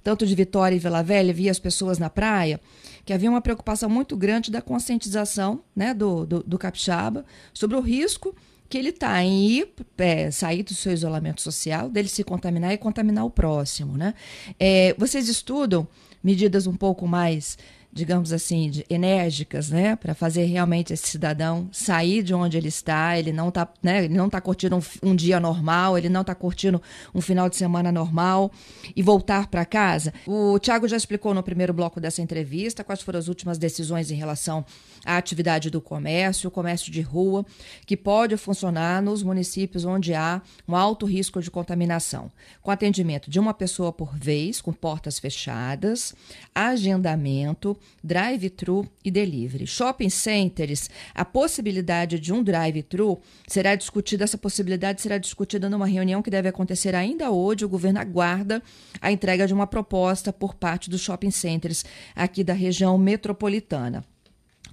tanto 0.01 0.25
de 0.25 0.33
Vitória 0.33 0.75
e 0.75 0.79
Vila 0.79 1.03
Velha, 1.03 1.33
via 1.33 1.51
as 1.51 1.59
pessoas 1.59 1.99
na 1.99 2.09
praia, 2.09 2.61
que 3.03 3.11
havia 3.11 3.29
uma 3.29 3.41
preocupação 3.41 3.89
muito 3.89 4.15
grande 4.15 4.49
da 4.49 4.61
conscientização 4.61 5.61
né, 5.75 5.93
do, 5.93 6.25
do, 6.25 6.43
do 6.43 6.57
capixaba 6.57 7.25
sobre 7.53 7.75
o 7.75 7.81
risco 7.81 8.33
que 8.69 8.77
ele 8.77 8.89
está 8.89 9.21
em 9.23 9.47
ir, 9.47 9.69
é, 9.97 10.29
sair 10.31 10.63
do 10.63 10.73
seu 10.73 10.91
isolamento 10.91 11.41
social, 11.41 11.89
dele 11.89 12.07
se 12.07 12.23
contaminar 12.23 12.73
e 12.73 12.77
contaminar 12.77 13.25
o 13.25 13.29
próximo. 13.29 13.97
Né? 13.97 14.13
É, 14.59 14.93
vocês 14.97 15.27
estudam 15.29 15.87
medidas 16.23 16.67
um 16.67 16.75
pouco 16.75 17.07
mais 17.07 17.57
digamos 17.97 18.31
assim, 18.31 18.69
de, 18.69 18.85
enérgicas, 18.89 19.69
né, 19.69 19.95
para 19.95 20.13
fazer 20.13 20.45
realmente 20.45 20.93
esse 20.93 21.07
cidadão 21.07 21.67
sair 21.71 22.21
de 22.21 22.33
onde 22.33 22.55
ele 22.55 22.67
está. 22.67 23.17
Ele 23.17 23.33
não 23.33 23.49
está, 23.49 23.67
né, 23.81 24.05
ele 24.05 24.13
não 24.13 24.29
tá 24.29 24.39
curtindo 24.39 24.77
um, 24.77 25.09
um, 25.09 25.15
dia 25.15 25.39
normal, 25.39 25.97
ele 25.97 26.07
não 26.07 26.21
está 26.21 26.35
curtindo 26.35 26.81
um 27.13 27.19
final 27.19 27.49
de 27.49 27.55
semana 27.55 27.91
normal 27.91 28.51
e 28.95 29.01
voltar 29.01 29.47
para 29.47 29.65
casa. 29.65 30.13
O 30.25 30.59
Tiago 30.59 30.87
já 30.87 30.95
explicou 30.95 31.33
no 31.33 31.41
primeiro 31.41 31.73
bloco 31.73 31.99
dessa 31.99 32.21
entrevista 32.21 32.83
quais 32.83 33.01
foram 33.01 33.17
as 33.17 33.27
últimas 33.27 33.57
decisões 33.57 34.11
em 34.11 34.15
relação 34.15 34.63
à 35.07 35.15
atividade 35.15 35.69
do 35.69 35.79
comércio, 35.79 36.49
o 36.49 36.51
comércio 36.51 36.91
de 36.91 36.99
rua, 36.99 37.45
que 37.85 37.95
pode 37.95 38.35
funcionar 38.35 39.01
nos 39.01 39.23
municípios 39.23 39.85
onde 39.85 40.13
há 40.13 40.41
um 40.67 40.75
alto 40.75 41.05
risco 41.05 41.41
de 41.41 41.49
contaminação, 41.49 42.29
com 42.61 42.69
atendimento 42.69 43.31
de 43.31 43.39
uma 43.39 43.53
pessoa 43.53 43.93
por 43.93 44.17
vez, 44.17 44.59
com 44.59 44.73
portas 44.73 45.17
fechadas, 45.17 46.13
agendamento 46.53 47.77
drive-thru 48.03 48.85
e 49.03 49.09
delivery. 49.09 49.65
Shopping 49.65 50.09
centers, 50.09 50.89
a 51.15 51.23
possibilidade 51.23 52.19
de 52.19 52.33
um 52.33 52.43
drive-thru 52.43 53.21
será 53.47 53.75
discutida, 53.75 54.25
essa 54.25 54.37
possibilidade 54.37 55.01
será 55.01 55.17
discutida 55.17 55.69
numa 55.69 55.87
reunião 55.87 56.21
que 56.21 56.29
deve 56.29 56.49
acontecer 56.49 56.93
ainda 56.93 57.31
hoje. 57.31 57.63
O 57.63 57.69
governo 57.69 58.01
aguarda 58.01 58.61
a 58.99 59.09
entrega 59.09 59.47
de 59.47 59.53
uma 59.53 59.67
proposta 59.67 60.33
por 60.33 60.53
parte 60.53 60.89
dos 60.89 60.99
shopping 60.99 61.31
centers 61.31 61.85
aqui 62.13 62.43
da 62.43 62.53
região 62.53 62.97
metropolitana. 62.97 64.03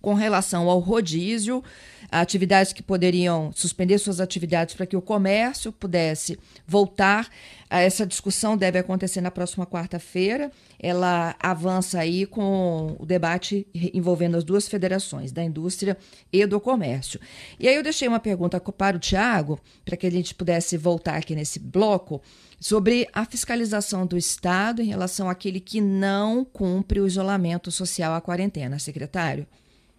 Com 0.04 0.12
relação 0.12 0.68
ao 0.68 0.80
rodízio, 0.80 1.64
atividades 2.10 2.74
que 2.74 2.82
poderiam 2.82 3.50
suspender 3.54 3.96
suas 3.96 4.20
atividades 4.20 4.74
para 4.74 4.84
que 4.84 4.98
o 4.98 5.00
comércio 5.00 5.72
pudesse 5.72 6.38
voltar. 6.66 7.26
Essa 7.70 8.04
discussão 8.04 8.54
deve 8.54 8.78
acontecer 8.78 9.22
na 9.22 9.30
próxima 9.30 9.66
quarta-feira. 9.66 10.52
Ela 10.78 11.34
avança 11.40 12.00
aí 12.00 12.26
com 12.26 12.94
o 12.98 13.06
debate 13.06 13.66
envolvendo 13.94 14.36
as 14.36 14.44
duas 14.44 14.68
federações, 14.68 15.32
da 15.32 15.42
indústria 15.42 15.96
e 16.30 16.44
do 16.44 16.60
comércio. 16.60 17.18
E 17.58 17.66
aí 17.66 17.74
eu 17.74 17.82
deixei 17.82 18.06
uma 18.06 18.20
pergunta 18.20 18.60
para 18.60 18.98
o 18.98 19.00
Tiago, 19.00 19.58
para 19.86 19.96
que 19.96 20.06
a 20.06 20.10
gente 20.10 20.34
pudesse 20.34 20.76
voltar 20.76 21.16
aqui 21.16 21.34
nesse 21.34 21.58
bloco, 21.58 22.20
sobre 22.60 23.08
a 23.10 23.24
fiscalização 23.24 24.04
do 24.04 24.18
Estado 24.18 24.82
em 24.82 24.86
relação 24.86 25.30
àquele 25.30 25.60
que 25.60 25.80
não 25.80 26.44
cumpre 26.44 27.00
o 27.00 27.06
isolamento 27.06 27.70
social, 27.70 28.12
a 28.12 28.20
quarentena, 28.20 28.78
secretário. 28.78 29.46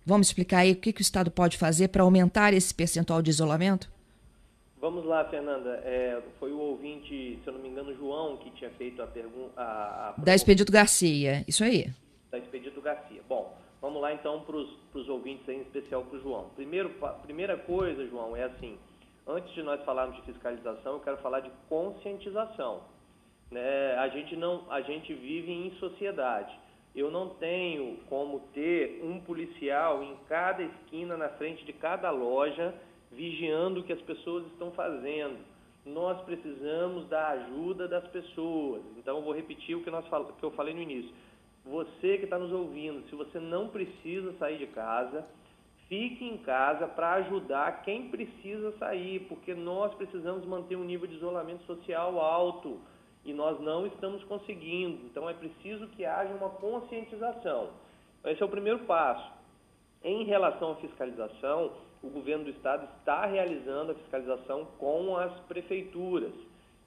Vamos 0.05 0.27
explicar 0.27 0.59
aí 0.59 0.73
o 0.73 0.75
que, 0.75 0.93
que 0.93 1.01
o 1.01 1.01
Estado 1.01 1.31
pode 1.31 1.57
fazer 1.57 1.87
para 1.87 2.03
aumentar 2.03 2.53
esse 2.53 2.73
percentual 2.73 3.23
de 3.23 3.31
isolamento? 3.31 3.91
Vamos 4.79 5.03
lá, 5.03 5.25
Fernanda. 5.25 5.81
É, 5.83 6.21
foi 6.39 6.51
o 6.51 6.59
ouvinte, 6.59 7.39
se 7.43 7.47
eu 7.47 7.53
não 7.53 7.59
me 7.59 7.69
engano, 7.69 7.95
João, 7.95 8.37
que 8.37 8.51
tinha 8.51 8.69
feito 8.69 9.01
a 9.01 9.07
pergunta. 9.07 10.13
Da 10.15 10.35
Expedito 10.35 10.71
Garcia, 10.71 11.43
isso 11.47 11.63
aí. 11.63 11.91
Da 12.29 12.37
Expedito 12.37 12.79
Garcia. 12.81 13.19
Bom, 13.27 13.57
vamos 13.81 13.99
lá 13.99 14.13
então 14.13 14.41
para 14.41 14.55
os 14.55 15.09
ouvintes, 15.09 15.49
em 15.49 15.61
especial 15.61 16.03
para 16.03 16.19
o 16.19 16.21
João. 16.21 16.49
Primeiro, 16.55 16.91
primeira 17.23 17.57
coisa, 17.57 18.05
João, 18.05 18.35
é 18.35 18.43
assim: 18.43 18.77
antes 19.25 19.51
de 19.55 19.63
nós 19.63 19.83
falarmos 19.83 20.17
de 20.17 20.21
fiscalização, 20.21 20.93
eu 20.93 20.99
quero 20.99 21.17
falar 21.17 21.39
de 21.39 21.49
conscientização. 21.67 22.83
Né? 23.49 23.95
A, 23.95 24.07
gente 24.09 24.35
não, 24.35 24.71
a 24.71 24.81
gente 24.81 25.11
vive 25.15 25.51
em 25.51 25.71
sociedade 25.79 26.55
eu 26.95 27.11
não 27.11 27.29
tenho 27.29 27.97
como 28.07 28.39
ter 28.53 29.01
um 29.03 29.19
policial 29.19 30.01
em 30.01 30.15
cada 30.29 30.63
esquina, 30.63 31.17
na 31.17 31.27
frente 31.29 31.65
de 31.65 31.73
cada 31.73 32.09
loja, 32.09 32.73
vigiando 33.11 33.81
o 33.81 33.83
que 33.83 33.91
as 33.91 34.01
pessoas 34.01 34.45
estão 34.47 34.71
fazendo. 34.71 35.37
Nós 35.85 36.21
precisamos 36.21 37.07
da 37.09 37.29
ajuda 37.29 37.87
das 37.87 38.07
pessoas. 38.07 38.81
Então, 38.97 39.21
vou 39.21 39.33
repetir 39.33 39.75
o 39.75 39.83
que, 39.83 39.91
nós, 39.91 40.05
que 40.39 40.43
eu 40.43 40.51
falei 40.51 40.73
no 40.73 40.81
início. 40.81 41.13
Você 41.65 42.17
que 42.17 42.23
está 42.23 42.39
nos 42.39 42.51
ouvindo, 42.51 43.07
se 43.09 43.15
você 43.15 43.39
não 43.39 43.67
precisa 43.67 44.33
sair 44.39 44.57
de 44.57 44.67
casa, 44.67 45.25
fique 45.89 46.23
em 46.23 46.37
casa 46.37 46.87
para 46.87 47.15
ajudar 47.15 47.83
quem 47.83 48.09
precisa 48.09 48.71
sair, 48.77 49.21
porque 49.27 49.53
nós 49.53 49.93
precisamos 49.95 50.45
manter 50.45 50.75
um 50.75 50.83
nível 50.83 51.07
de 51.07 51.15
isolamento 51.15 51.63
social 51.65 52.19
alto 52.19 52.79
e 53.25 53.33
nós 53.33 53.59
não 53.59 53.87
estamos 53.87 54.23
conseguindo. 54.25 55.05
Então 55.07 55.29
é 55.29 55.33
preciso 55.33 55.87
que 55.87 56.05
haja 56.05 56.33
uma 56.33 56.49
conscientização. 56.51 57.69
Esse 58.23 58.41
é 58.41 58.45
o 58.45 58.49
primeiro 58.49 58.79
passo. 58.79 59.33
Em 60.03 60.23
relação 60.23 60.71
à 60.71 60.75
fiscalização, 60.75 61.71
o 62.03 62.09
governo 62.09 62.43
do 62.43 62.51
estado 62.51 62.87
está 62.99 63.25
realizando 63.25 63.91
a 63.91 63.95
fiscalização 63.95 64.65
com 64.77 65.17
as 65.17 65.31
prefeituras. 65.41 66.33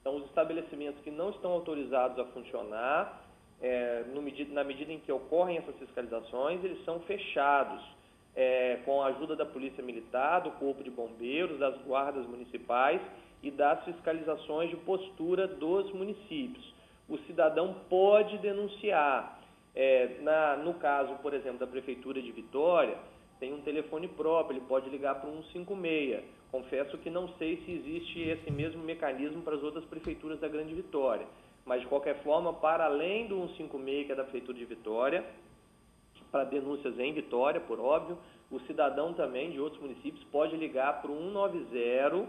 Então, 0.01 0.17
os 0.17 0.25
estabelecimentos 0.27 1.03
que 1.03 1.11
não 1.11 1.31
estão 1.31 1.51
autorizados 1.51 2.19
a 2.19 2.25
funcionar, 2.27 3.21
é, 3.61 4.05
medida, 4.23 4.55
na 4.55 4.63
medida 4.63 4.93
em 4.93 5.01
que 5.01 5.11
ocorrem 5.11 5.59
essas 5.59 5.75
fiscalizações, 5.77 6.63
eles 6.65 6.85
são 6.85 7.01
fechados. 7.01 7.83
É, 8.37 8.79
com 8.85 9.03
a 9.03 9.07
ajuda 9.07 9.35
da 9.35 9.45
Polícia 9.45 9.83
Militar, 9.83 10.43
do 10.43 10.53
Corpo 10.53 10.85
de 10.85 10.91
Bombeiros, 10.91 11.59
das 11.59 11.77
guardas 11.83 12.25
municipais 12.25 13.01
e 13.43 13.51
das 13.51 13.85
fiscalizações 13.85 14.71
de 14.71 14.77
postura 14.77 15.47
dos 15.47 15.93
municípios. 15.93 16.75
O 17.09 17.17
cidadão 17.19 17.75
pode 17.89 18.39
denunciar. 18.39 19.39
É, 19.75 20.17
na, 20.23 20.57
no 20.57 20.75
caso, 20.75 21.15
por 21.23 21.33
exemplo, 21.33 21.59
da 21.59 21.67
Prefeitura 21.67 22.21
de 22.21 22.33
Vitória, 22.33 22.97
tem 23.39 23.53
um 23.53 23.61
telefone 23.61 24.09
próprio, 24.09 24.59
ele 24.59 24.67
pode 24.67 24.91
ligar 24.91 25.15
para 25.21 25.31
o 25.31 25.43
156. 25.53 26.25
Confesso 26.51 26.99
que 26.99 27.11
não 27.11 27.29
sei 27.39 27.59
se 27.65 27.73
existe 27.73 28.21
esse 28.21 28.51
mesmo 28.51 28.83
mecanismo 28.83 29.43
para 29.43 29.55
as 29.55 29.63
outras 29.63 29.85
prefeituras 29.85 30.41
da 30.41 30.49
Grande 30.49 30.75
Vitória. 30.75 31.27
Mas, 31.65 31.83
de 31.83 31.87
qualquer 31.87 32.23
forma, 32.23 32.53
para 32.55 32.87
além 32.87 33.27
do 33.27 33.47
156, 33.57 34.07
que 34.07 34.13
é 34.13 34.15
da 34.15 34.23
Prefeitura 34.25 34.59
de 34.59 34.65
Vitória, 34.65 35.25
para 36.33 36.45
denúncias 36.45 36.99
em 36.99 37.13
Vitória, 37.13 37.61
por 37.61 37.79
óbvio, 37.79 38.19
o 38.51 38.59
cidadão 38.61 39.13
também 39.13 39.51
de 39.51 39.61
outros 39.61 39.81
municípios 39.81 40.25
pode 40.33 40.57
ligar 40.57 41.03
para 41.03 41.11
o 41.11 41.17
190, 41.17 42.27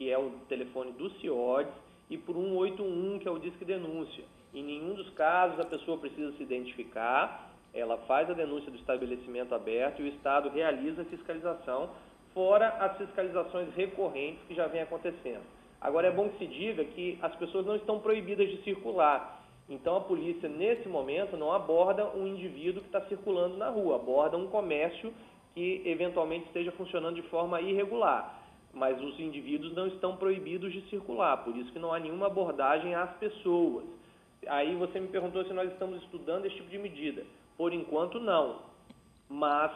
que 0.00 0.10
é 0.10 0.18
o 0.18 0.30
telefone 0.48 0.92
do 0.92 1.10
CIODES, 1.20 1.70
e 2.08 2.16
por 2.16 2.34
181, 2.34 3.18
que 3.18 3.28
é 3.28 3.30
o 3.30 3.38
Disque 3.38 3.66
Denúncia. 3.66 4.24
Em 4.54 4.62
nenhum 4.62 4.94
dos 4.94 5.10
casos 5.10 5.60
a 5.60 5.64
pessoa 5.66 5.98
precisa 5.98 6.32
se 6.38 6.42
identificar, 6.42 7.50
ela 7.74 7.98
faz 8.08 8.30
a 8.30 8.32
denúncia 8.32 8.70
do 8.70 8.78
estabelecimento 8.78 9.54
aberto 9.54 10.00
e 10.00 10.04
o 10.04 10.08
Estado 10.08 10.48
realiza 10.48 11.02
a 11.02 11.04
fiscalização, 11.04 11.90
fora 12.32 12.68
as 12.80 12.96
fiscalizações 12.96 13.74
recorrentes 13.74 14.42
que 14.48 14.54
já 14.54 14.66
vem 14.68 14.80
acontecendo. 14.80 15.42
Agora 15.78 16.06
é 16.06 16.10
bom 16.10 16.30
que 16.30 16.38
se 16.38 16.46
diga 16.46 16.82
que 16.82 17.18
as 17.20 17.36
pessoas 17.36 17.66
não 17.66 17.76
estão 17.76 18.00
proibidas 18.00 18.48
de 18.48 18.62
circular. 18.62 19.44
Então 19.68 19.98
a 19.98 20.00
polícia, 20.00 20.48
nesse 20.48 20.88
momento, 20.88 21.36
não 21.36 21.52
aborda 21.52 22.08
um 22.16 22.26
indivíduo 22.26 22.80
que 22.80 22.88
está 22.88 23.02
circulando 23.02 23.58
na 23.58 23.68
rua, 23.68 23.96
aborda 23.96 24.38
um 24.38 24.46
comércio 24.46 25.12
que 25.54 25.82
eventualmente 25.84 26.46
esteja 26.46 26.72
funcionando 26.72 27.16
de 27.16 27.22
forma 27.28 27.60
irregular. 27.60 28.39
Mas 28.72 29.00
os 29.02 29.18
indivíduos 29.18 29.74
não 29.74 29.86
estão 29.88 30.16
proibidos 30.16 30.72
de 30.72 30.80
circular, 30.88 31.38
por 31.38 31.56
isso 31.56 31.72
que 31.72 31.78
não 31.78 31.92
há 31.92 31.98
nenhuma 31.98 32.26
abordagem 32.26 32.94
às 32.94 33.10
pessoas. 33.16 33.84
Aí 34.46 34.74
você 34.76 35.00
me 35.00 35.08
perguntou 35.08 35.44
se 35.44 35.52
nós 35.52 35.70
estamos 35.72 36.02
estudando 36.02 36.46
esse 36.46 36.56
tipo 36.56 36.70
de 36.70 36.78
medida. 36.78 37.24
Por 37.56 37.72
enquanto, 37.72 38.18
não. 38.18 38.60
Mas 39.28 39.72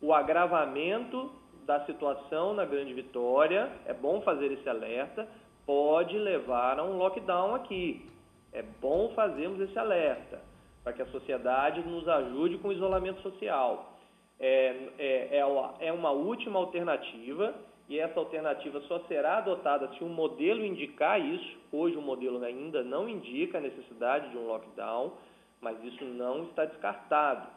o 0.00 0.12
agravamento 0.12 1.30
da 1.66 1.84
situação 1.84 2.54
na 2.54 2.64
Grande 2.64 2.92
Vitória, 2.92 3.70
é 3.86 3.94
bom 3.94 4.20
fazer 4.22 4.50
esse 4.50 4.68
alerta, 4.68 5.28
pode 5.64 6.18
levar 6.18 6.80
a 6.80 6.84
um 6.84 6.96
lockdown 6.96 7.54
aqui. 7.54 8.04
É 8.52 8.62
bom 8.80 9.12
fazermos 9.14 9.60
esse 9.60 9.78
alerta, 9.78 10.40
para 10.82 10.92
que 10.92 11.02
a 11.02 11.06
sociedade 11.06 11.80
nos 11.82 12.08
ajude 12.08 12.58
com 12.58 12.68
o 12.68 12.72
isolamento 12.72 13.22
social. 13.22 13.92
É, 14.40 14.88
é, 14.98 15.38
é, 15.38 15.46
uma, 15.46 15.74
é 15.78 15.92
uma 15.92 16.10
última 16.10 16.58
alternativa 16.58 17.54
e 17.90 17.98
essa 17.98 18.20
alternativa 18.20 18.80
só 18.82 19.00
será 19.00 19.38
adotada 19.38 19.88
se 19.94 20.04
um 20.04 20.08
modelo 20.08 20.64
indicar 20.64 21.20
isso. 21.20 21.58
Hoje 21.72 21.96
o 21.96 22.00
modelo 22.00 22.42
ainda 22.44 22.84
não 22.84 23.08
indica 23.08 23.58
a 23.58 23.60
necessidade 23.60 24.30
de 24.30 24.38
um 24.38 24.46
lockdown, 24.46 25.12
mas 25.60 25.82
isso 25.82 26.04
não 26.04 26.44
está 26.44 26.64
descartado. 26.66 27.48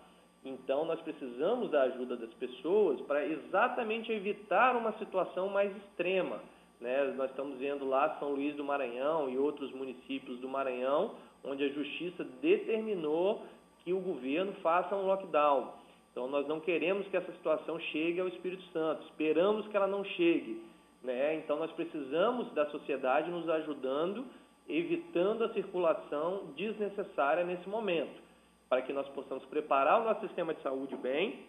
Então 0.44 0.86
nós 0.86 1.00
precisamos 1.02 1.70
da 1.70 1.84
ajuda 1.84 2.18
das 2.18 2.34
pessoas 2.34 3.00
para 3.02 3.24
exatamente 3.24 4.12
evitar 4.12 4.76
uma 4.76 4.92
situação 4.94 5.50
mais 5.50 5.72
extrema. 5.78 6.40
Né? 6.82 7.14
Nós 7.16 7.30
estamos 7.30 7.60
vendo 7.60 7.88
lá 7.88 8.18
São 8.20 8.32
Luís 8.32 8.56
do 8.56 8.64
Maranhão 8.64 9.30
e 9.30 9.38
outros 9.38 9.72
municípios 9.72 10.40
do 10.40 10.50
Maranhão, 10.50 11.12
onde 11.44 11.64
a 11.64 11.70
justiça 11.70 12.24
determinou 12.42 13.44
que 13.84 13.94
o 13.94 14.00
governo 14.00 14.52
faça 14.64 14.96
um 14.96 15.06
lockdown. 15.06 15.83
Então, 16.14 16.28
nós 16.28 16.48
não 16.48 16.60
queremos 16.60 17.08
que 17.08 17.18
essa 17.18 17.32
situação 17.32 17.80
chegue 17.80 18.20
ao 18.20 18.28
Espírito 18.28 18.64
Santo, 18.72 19.04
esperamos 19.06 19.68
que 19.68 19.76
ela 19.76 19.88
não 19.88 20.06
chegue. 20.06 20.64
Né? 21.02 21.36
Então, 21.38 21.58
nós 21.58 21.72
precisamos 21.72 22.54
da 22.54 22.68
sociedade 22.70 23.32
nos 23.32 23.50
ajudando, 23.50 24.24
evitando 24.70 25.44
a 25.44 25.54
circulação 25.54 26.52
desnecessária 26.56 27.44
nesse 27.44 27.68
momento, 27.68 28.22
para 28.70 28.84
que 28.84 28.94
nós 28.94 29.10
possamos 29.10 29.44
preparar 29.46 30.02
o 30.02 30.04
nosso 30.04 30.22
sistema 30.22 30.54
de 30.54 30.62
saúde 30.62 30.96
bem 30.98 31.46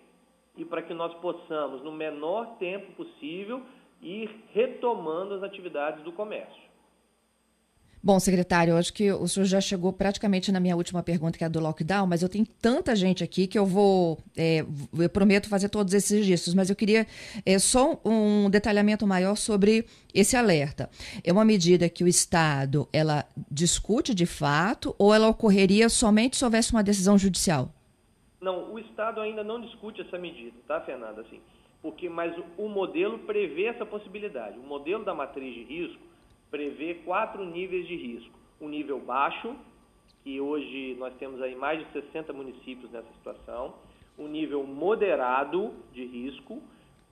e 0.57 0.65
para 0.65 0.81
que 0.81 0.95
nós 0.95 1.13
possamos, 1.17 1.83
no 1.83 1.93
menor 1.93 2.57
tempo 2.57 2.91
possível, 2.93 3.63
ir 4.01 4.31
retomando 4.55 5.35
as 5.35 5.43
atividades 5.43 6.03
do 6.05 6.13
comércio. 6.13 6.74
Bom, 8.05 8.21
secretário, 8.21 8.77
acho 8.77 8.93
que 8.93 9.11
o 9.11 9.27
senhor 9.27 9.47
já 9.47 9.63
chegou 9.63 9.91
praticamente 9.91 10.53
na 10.53 10.61
minha 10.61 10.77
última 10.77 11.03
pergunta, 11.03 11.39
que 11.39 11.43
é 11.43 11.47
a 11.47 11.49
do 11.49 11.59
lockdown, 11.59 12.07
mas 12.07 12.23
eu 12.23 12.29
tenho 12.29 12.45
tanta 12.61 12.95
gente 12.95 13.25
aqui 13.25 13.47
que 13.47 13.59
eu 13.59 13.65
vou, 13.65 14.19
é, 14.37 14.63
eu 14.99 15.09
prometo 15.09 15.49
fazer 15.49 15.71
todos 15.71 15.95
esses 15.95 16.11
registros, 16.11 16.55
mas 16.55 16.69
eu 16.69 16.77
queria 16.77 17.07
é, 17.47 17.59
só 17.59 17.99
um 18.05 18.51
detalhamento 18.51 19.07
maior 19.07 19.37
sobre 19.37 19.87
esse 20.13 20.37
alerta. 20.37 20.91
É 21.25 21.33
uma 21.33 21.47
medida 21.47 21.89
que 21.89 22.05
o 22.05 22.07
Estado, 22.07 22.87
ela 22.93 23.25
discute 23.51 24.15
de 24.15 24.27
fato 24.27 24.95
ou 24.99 25.15
ela 25.15 25.29
ocorreria 25.29 25.89
somente 25.89 26.37
se 26.37 26.45
houvesse 26.45 26.73
uma 26.73 26.83
decisão 26.83 27.17
judicial? 27.17 27.73
Não, 28.39 28.71
o 28.71 28.79
Estado 28.79 29.19
ainda 29.23 29.43
não 29.43 29.63
discute 29.63 30.03
essa 30.03 30.19
medida, 30.19 30.55
tá, 30.69 30.79
Fernanda? 30.83 31.23
Assim, 31.23 31.41
porque, 31.81 32.11
mas 32.11 32.35
o 32.59 32.69
modelo 32.69 33.21
prevê 33.21 33.65
essa 33.65 33.87
possibilidade. 33.87 34.59
O 34.59 34.63
modelo 34.63 35.07
da 35.07 35.15
matriz 35.15 35.55
de 35.55 35.65
risco 35.65 36.14
prevê 36.55 36.95
quatro 37.05 37.45
níveis 37.45 37.85
de 37.89 37.97
risco. 37.97 38.39
O 38.61 38.69
nível 38.69 39.01
baixo, 39.01 39.57
que 40.23 40.41
hoje 40.41 40.95
nós 41.01 41.13
temos 41.15 41.43
aí 41.43 41.57
mais 41.57 41.81
de 41.81 41.93
60 41.93 42.33
municípios 42.33 42.93
nessa 42.93 43.13
situação, 43.15 43.75
o 44.17 44.29
nível 44.29 44.63
moderado 44.63 45.75
de 45.93 46.05
risco, 46.05 46.63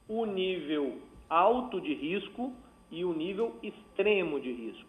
o 0.08 0.24
nível 0.24 0.96
alto 1.28 1.80
de 1.80 1.92
risco 1.92 2.52
e 2.88 3.04
o 3.04 3.12
nível 3.12 3.52
extremo 3.64 4.38
de 4.38 4.52
risco. 4.52 4.88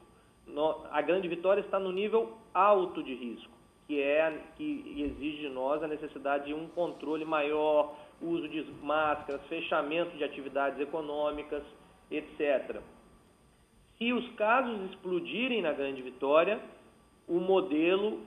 A 0.91 1.01
grande 1.01 1.27
vitória 1.27 1.61
está 1.61 1.79
no 1.79 1.91
nível 1.91 2.37
alto 2.53 3.01
de 3.01 3.15
risco, 3.15 3.51
que 3.87 3.99
é 4.03 4.39
que 4.55 4.93
exige 4.99 5.47
de 5.47 5.49
nós 5.49 5.81
a 5.81 5.87
necessidade 5.87 6.45
de 6.45 6.53
um 6.53 6.67
controle 6.67 7.25
maior, 7.25 7.95
uso 8.21 8.47
de 8.47 8.63
máscaras, 8.83 9.41
fechamento 9.47 10.15
de 10.15 10.23
atividades 10.23 10.79
econômicas, 10.79 11.63
etc. 12.11 12.79
Se 14.03 14.11
os 14.11 14.27
casos 14.33 14.91
explodirem 14.91 15.61
na 15.61 15.71
Grande 15.71 16.01
Vitória, 16.01 16.59
o 17.25 17.39
modelo 17.39 18.19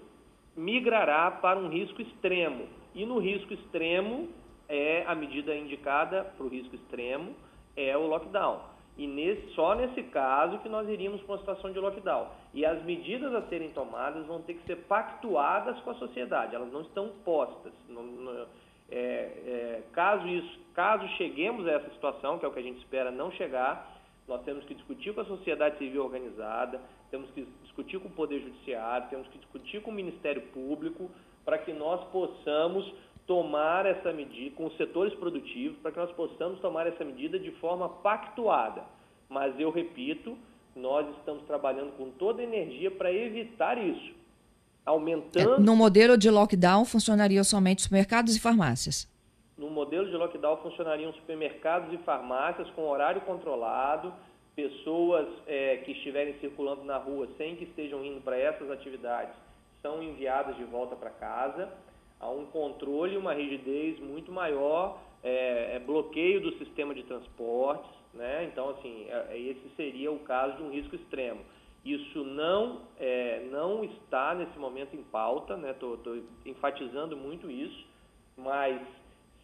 migrará 0.56 1.30
para 1.30 1.58
um 1.58 1.68
risco 1.68 2.00
extremo. 2.00 2.66
E 2.94 3.04
no 3.04 3.18
risco 3.18 3.52
extremo, 3.52 4.26
é 4.70 5.04
a 5.06 5.14
medida 5.14 5.54
indicada 5.54 6.24
para 6.34 6.46
o 6.46 6.48
risco 6.48 6.74
extremo 6.74 7.34
é 7.76 7.94
o 7.94 8.06
lockdown. 8.06 8.58
E 8.96 9.06
nesse, 9.06 9.50
só 9.50 9.74
nesse 9.74 10.02
caso 10.04 10.60
que 10.60 10.68
nós 10.70 10.88
iríamos 10.88 11.20
para 11.20 11.34
uma 11.34 11.40
situação 11.40 11.70
de 11.70 11.78
lockdown. 11.78 12.28
E 12.54 12.64
as 12.64 12.82
medidas 12.84 13.34
a 13.34 13.42
serem 13.42 13.68
tomadas 13.72 14.24
vão 14.24 14.40
ter 14.40 14.54
que 14.54 14.66
ser 14.66 14.76
pactuadas 14.84 15.78
com 15.80 15.90
a 15.90 15.94
sociedade, 15.96 16.54
elas 16.54 16.72
não 16.72 16.80
estão 16.80 17.10
postas. 17.22 17.74
É, 18.88 18.96
é, 18.96 19.82
caso, 19.92 20.26
isso, 20.26 20.58
caso 20.72 21.06
cheguemos 21.18 21.66
a 21.66 21.72
essa 21.72 21.90
situação, 21.90 22.38
que 22.38 22.46
é 22.46 22.48
o 22.48 22.52
que 22.52 22.60
a 22.60 22.62
gente 22.62 22.78
espera 22.78 23.10
não 23.10 23.30
chegar, 23.32 23.95
nós 24.28 24.42
temos 24.42 24.64
que 24.64 24.74
discutir 24.74 25.14
com 25.14 25.20
a 25.20 25.24
sociedade 25.24 25.78
civil 25.78 26.04
organizada, 26.04 26.80
temos 27.10 27.30
que 27.30 27.46
discutir 27.62 27.98
com 28.00 28.08
o 28.08 28.12
Poder 28.12 28.40
Judiciário, 28.40 29.08
temos 29.08 29.28
que 29.28 29.38
discutir 29.38 29.80
com 29.82 29.90
o 29.90 29.94
Ministério 29.94 30.42
Público, 30.52 31.10
para 31.44 31.58
que 31.58 31.72
nós 31.72 32.02
possamos 32.10 32.92
tomar 33.26 33.86
essa 33.86 34.12
medida, 34.12 34.54
com 34.56 34.66
os 34.66 34.76
setores 34.76 35.14
produtivos, 35.14 35.78
para 35.78 35.92
que 35.92 35.98
nós 35.98 36.12
possamos 36.12 36.60
tomar 36.60 36.86
essa 36.86 37.04
medida 37.04 37.38
de 37.38 37.50
forma 37.52 37.88
pactuada. 37.88 38.82
Mas 39.28 39.58
eu 39.58 39.70
repito, 39.70 40.36
nós 40.74 41.06
estamos 41.18 41.44
trabalhando 41.44 41.96
com 41.96 42.10
toda 42.10 42.40
a 42.40 42.44
energia 42.44 42.90
para 42.90 43.12
evitar 43.12 43.78
isso. 43.78 44.14
Aumentando. 44.84 45.54
É, 45.54 45.58
no 45.58 45.74
modelo 45.74 46.16
de 46.16 46.30
lockdown, 46.30 46.84
funcionariam 46.84 47.42
somente 47.42 47.82
supermercados 47.82 48.36
e 48.36 48.40
farmácias? 48.40 49.08
No 49.56 49.70
modelo 49.70 50.06
de 50.06 50.16
lockdown 50.16 50.58
funcionariam 50.58 51.12
supermercados 51.14 51.92
e 51.92 51.98
farmácias 51.98 52.68
com 52.70 52.88
horário 52.88 53.22
controlado, 53.22 54.12
pessoas 54.54 55.26
é, 55.46 55.78
que 55.78 55.92
estiverem 55.92 56.34
circulando 56.40 56.84
na 56.84 56.96
rua 56.98 57.28
sem 57.38 57.56
que 57.56 57.64
estejam 57.64 58.04
indo 58.04 58.20
para 58.22 58.36
essas 58.36 58.70
atividades 58.70 59.34
são 59.82 60.02
enviadas 60.02 60.56
de 60.56 60.64
volta 60.64 60.96
para 60.96 61.10
casa. 61.10 61.72
Há 62.18 62.28
um 62.28 62.46
controle 62.46 63.14
e 63.14 63.18
uma 63.18 63.34
rigidez 63.34 64.00
muito 64.00 64.32
maior, 64.32 64.98
é, 65.22 65.76
é 65.76 65.78
bloqueio 65.78 66.40
do 66.40 66.52
sistema 66.58 66.94
de 66.94 67.02
transportes, 67.04 67.90
né? 68.14 68.44
Então, 68.44 68.70
assim, 68.70 69.06
é, 69.08 69.26
é, 69.30 69.38
esse 69.38 69.68
seria 69.76 70.10
o 70.10 70.18
caso 70.20 70.56
de 70.56 70.62
um 70.62 70.70
risco 70.70 70.96
extremo. 70.96 71.40
Isso 71.84 72.24
não, 72.24 72.80
é, 72.98 73.46
não 73.50 73.84
está 73.84 74.34
nesse 74.34 74.58
momento 74.58 74.96
em 74.96 75.04
pauta, 75.04 75.56
né? 75.56 75.70
Estou 75.70 75.98
enfatizando 76.44 77.16
muito 77.16 77.50
isso, 77.50 77.86
mas 78.36 78.80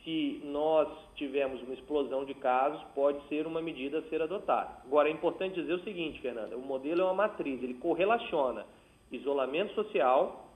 se 0.04 0.40
nós 0.44 0.88
tivermos 1.14 1.62
uma 1.62 1.74
explosão 1.74 2.24
de 2.24 2.34
casos, 2.34 2.80
pode 2.94 3.26
ser 3.28 3.46
uma 3.46 3.62
medida 3.62 3.98
a 3.98 4.02
ser 4.08 4.20
adotada. 4.22 4.70
Agora, 4.84 5.08
é 5.08 5.12
importante 5.12 5.60
dizer 5.60 5.74
o 5.74 5.84
seguinte, 5.84 6.20
Fernanda, 6.20 6.56
o 6.56 6.60
modelo 6.60 7.02
é 7.02 7.04
uma 7.04 7.14
matriz, 7.14 7.62
ele 7.62 7.74
correlaciona 7.74 8.66
isolamento 9.10 9.74
social 9.74 10.48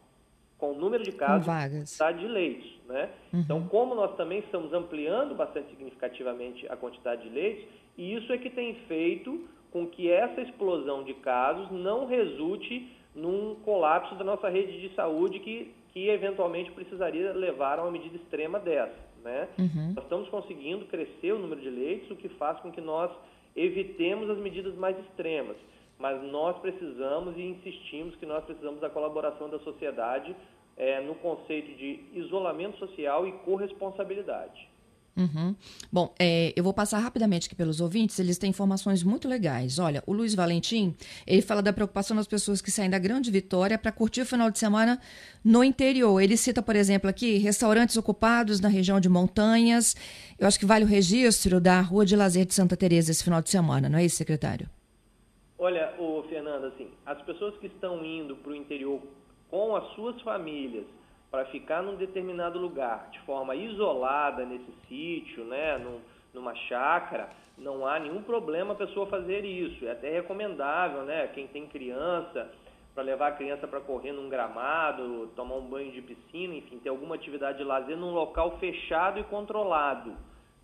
com 0.59 0.73
o 0.73 0.75
número 0.75 1.05
de 1.05 1.13
casos 1.13 1.47
e 1.47 1.79
quantidade 1.79 2.19
de 2.19 2.27
leitos. 2.27 2.81
Né? 2.87 3.11
Uhum. 3.33 3.41
Então, 3.41 3.69
como 3.69 3.95
nós 3.95 4.17
também 4.17 4.39
estamos 4.39 4.73
ampliando 4.73 5.35
bastante 5.35 5.69
significativamente 5.71 6.67
a 6.69 6.77
quantidade 6.77 7.23
de 7.23 7.29
leitos, 7.29 7.65
e 7.97 8.15
isso 8.15 8.33
é 8.33 8.39
que 8.39 8.51
tem 8.51 8.75
feito 8.89 9.47
com 9.71 9.87
que 9.87 10.11
essa 10.11 10.41
explosão 10.41 11.05
de 11.05 11.13
casos 11.15 11.71
não 11.71 12.07
resulte 12.07 12.91
num 13.15 13.55
colapso 13.57 14.15
da 14.15 14.25
nossa 14.25 14.49
rede 14.49 14.81
de 14.81 14.95
saúde 14.95 15.39
que 15.41 15.75
que 15.97 16.11
eventualmente 16.11 16.71
precisaria 16.73 17.33
levar 17.33 17.79
a 17.79 17.83
uma 17.83 17.91
medida 17.91 18.17
extrema 18.17 18.61
dessa. 18.61 19.06
Né? 19.27 19.49
Uhum. 19.59 19.93
Nós 19.97 20.05
estamos 20.05 20.29
conseguindo 20.29 20.85
crescer 20.85 21.33
o 21.33 21.39
número 21.41 21.61
de 21.61 21.69
leitos, 21.69 22.09
o 22.13 22.15
que 22.15 22.29
faz 22.29 22.61
com 22.61 22.71
que 22.71 22.81
nós 22.81 23.11
evitemos 23.57 24.31
as 24.31 24.39
medidas 24.39 24.73
mais 24.77 24.97
extremas. 25.01 25.57
Mas 25.99 26.23
nós 26.31 26.57
precisamos 26.61 27.37
e 27.37 27.43
insistimos 27.43 28.15
que 28.15 28.25
nós 28.25 28.45
precisamos 28.45 28.81
da 28.81 28.89
colaboração 28.89 29.51
da 29.51 29.59
sociedade 29.59 30.37
é, 30.77 31.01
no 31.01 31.17
conceito 31.17 31.77
de 31.77 32.05
isolamento 32.13 32.79
social 32.79 33.27
e 33.27 33.33
corresponsabilidade. 33.39 34.69
Uhum. 35.17 35.55
Bom, 35.91 36.15
é, 36.19 36.53
eu 36.55 36.63
vou 36.63 36.75
passar 36.75 36.99
rapidamente 36.99 37.47
aqui 37.47 37.55
pelos 37.55 37.81
ouvintes, 37.81 38.19
eles 38.19 38.37
têm 38.37 38.51
informações 38.51 39.03
muito 39.03 39.27
legais. 39.27 39.79
Olha, 39.79 40.03
o 40.07 40.13
Luiz 40.13 40.35
Valentim, 40.35 40.95
ele 41.27 41.41
fala 41.41 41.63
da 41.63 41.73
preocupação 41.73 42.15
das 42.15 42.27
pessoas 42.27 42.61
que 42.61 42.71
saem 42.71 42.91
da 42.91 42.99
Grande 42.99 43.31
Vitória 43.31 43.79
para 43.79 43.91
curtir 43.91 44.21
o 44.21 44.27
final 44.27 44.51
de 44.51 44.59
semana 44.59 45.01
no 45.43 45.65
interior. 45.65 46.21
Ele 46.21 46.37
cita, 46.37 46.61
por 46.61 46.77
exemplo, 46.77 47.09
aqui, 47.09 47.39
restaurantes 47.39 47.97
ocupados 47.97 48.61
na 48.61 48.69
região 48.69 49.01
de 49.01 49.09
Montanhas. 49.09 49.97
Eu 50.39 50.47
acho 50.47 50.59
que 50.59 50.67
vale 50.67 50.85
o 50.85 50.89
registro 50.89 51.61
da 51.61 51.81
Rua 51.81 52.05
de 52.05 52.15
Lazer 52.15 52.45
de 52.45 52.53
Santa 52.53 52.77
Teresa 52.77 53.11
esse 53.11 53.25
final 53.25 53.41
de 53.41 53.49
semana, 53.49 53.89
não 53.89 53.99
é 53.99 54.05
isso, 54.05 54.17
secretário? 54.17 54.69
Olha, 55.59 55.95
o 55.99 56.23
Fernanda, 56.29 56.69
assim, 56.69 56.89
as 57.07 57.23
pessoas 57.23 57.57
que 57.57 57.69
estão 57.69 58.05
indo 58.05 58.37
para 58.37 58.53
o 58.53 58.55
interior 58.55 59.01
com 59.51 59.75
as 59.75 59.95
suas 59.95 60.21
famílias 60.21 60.85
para 61.31 61.45
ficar 61.47 61.83
num 61.83 61.97
determinado 61.97 62.59
lugar 62.59 63.09
de 63.11 63.19
forma 63.21 63.55
isolada 63.55 64.45
nesse 64.45 64.73
sítio, 64.89 65.45
né, 65.45 65.79
num, 65.79 66.01
numa 66.33 66.55
chácara, 66.55 67.29
não 67.59 67.87
há 67.87 67.99
nenhum 67.99 68.23
problema 68.23 68.73
a 68.73 68.77
pessoa 68.77 69.07
fazer 69.07 69.45
isso. 69.45 69.87
É 69.87 69.93
até 69.93 70.11
recomendável, 70.11 71.03
né, 71.03 71.29
quem 71.29 71.47
tem 71.47 71.67
criança, 71.67 72.51
para 72.95 73.03
levar 73.03 73.29
a 73.29 73.33
criança 73.33 73.69
para 73.69 73.81
correr 73.81 74.13
num 74.13 74.29
gramado, 74.29 75.31
tomar 75.37 75.57
um 75.57 75.69
banho 75.69 75.93
de 75.93 76.01
piscina, 76.01 76.55
enfim, 76.55 76.79
ter 76.79 76.89
alguma 76.89 77.15
atividade 77.15 77.59
de 77.59 77.65
lazer 77.65 77.97
num 77.97 78.13
local 78.13 78.59
fechado 78.59 79.21
e 79.21 79.25
controlado, 79.25 80.15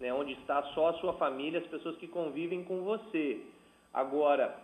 né, 0.00 0.12
onde 0.14 0.32
está 0.32 0.62
só 0.74 0.88
a 0.88 0.94
sua 0.94 1.12
família, 1.14 1.60
as 1.60 1.66
pessoas 1.66 1.96
que 1.96 2.08
convivem 2.08 2.64
com 2.64 2.82
você. 2.82 3.42
Agora, 3.92 4.56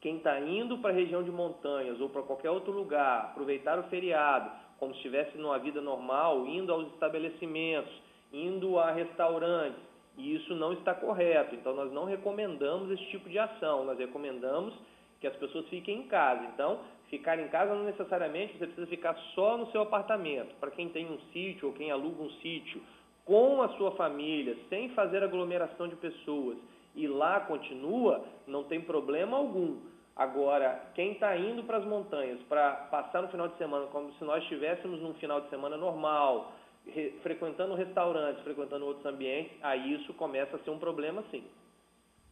quem 0.00 0.16
está 0.16 0.40
indo 0.40 0.78
para 0.78 0.90
a 0.90 0.94
região 0.94 1.22
de 1.22 1.30
montanhas 1.30 2.00
ou 2.00 2.08
para 2.08 2.22
qualquer 2.22 2.50
outro 2.50 2.72
lugar, 2.72 3.26
aproveitar 3.26 3.78
o 3.78 3.84
feriado, 3.84 4.50
como 4.84 4.92
se 4.92 4.98
estivesse 4.98 5.38
numa 5.38 5.58
vida 5.58 5.80
normal, 5.80 6.46
indo 6.46 6.70
aos 6.70 6.86
estabelecimentos, 6.92 7.90
indo 8.30 8.78
a 8.78 8.90
restaurantes, 8.90 9.80
e 10.18 10.34
isso 10.34 10.54
não 10.54 10.74
está 10.74 10.92
correto. 10.92 11.54
Então, 11.54 11.74
nós 11.74 11.90
não 11.90 12.04
recomendamos 12.04 12.90
esse 12.90 13.04
tipo 13.06 13.30
de 13.30 13.38
ação, 13.38 13.86
nós 13.86 13.98
recomendamos 13.98 14.74
que 15.22 15.26
as 15.26 15.34
pessoas 15.36 15.66
fiquem 15.68 16.00
em 16.00 16.02
casa. 16.02 16.44
Então, 16.52 16.80
ficar 17.08 17.38
em 17.38 17.48
casa 17.48 17.74
não 17.74 17.84
necessariamente 17.84 18.58
você 18.58 18.66
precisa 18.66 18.86
ficar 18.86 19.16
só 19.34 19.56
no 19.56 19.70
seu 19.70 19.80
apartamento. 19.80 20.54
Para 20.60 20.70
quem 20.70 20.90
tem 20.90 21.10
um 21.10 21.18
sítio 21.32 21.68
ou 21.68 21.74
quem 21.74 21.90
aluga 21.90 22.22
um 22.22 22.30
sítio, 22.42 22.82
com 23.24 23.62
a 23.62 23.68
sua 23.78 23.92
família, 23.92 24.54
sem 24.68 24.90
fazer 24.90 25.22
aglomeração 25.22 25.88
de 25.88 25.96
pessoas, 25.96 26.58
e 26.94 27.08
lá 27.08 27.40
continua, 27.40 28.22
não 28.46 28.64
tem 28.64 28.82
problema 28.82 29.38
algum. 29.38 29.78
Agora, 30.16 30.80
quem 30.94 31.12
está 31.12 31.36
indo 31.36 31.64
para 31.64 31.78
as 31.78 31.84
montanhas 31.84 32.40
para 32.48 32.70
passar 32.72 33.22
no 33.22 33.28
final 33.28 33.48
de 33.48 33.58
semana 33.58 33.86
como 33.86 34.12
se 34.14 34.24
nós 34.24 34.42
estivéssemos 34.44 35.00
num 35.00 35.14
final 35.14 35.40
de 35.40 35.50
semana 35.50 35.76
normal, 35.76 36.52
re, 36.86 37.18
frequentando 37.22 37.74
restaurantes, 37.74 38.42
frequentando 38.44 38.86
outros 38.86 39.04
ambientes, 39.06 39.52
aí 39.60 39.94
isso 39.94 40.14
começa 40.14 40.56
a 40.56 40.58
ser 40.60 40.70
um 40.70 40.78
problema 40.78 41.24
sim. 41.32 41.42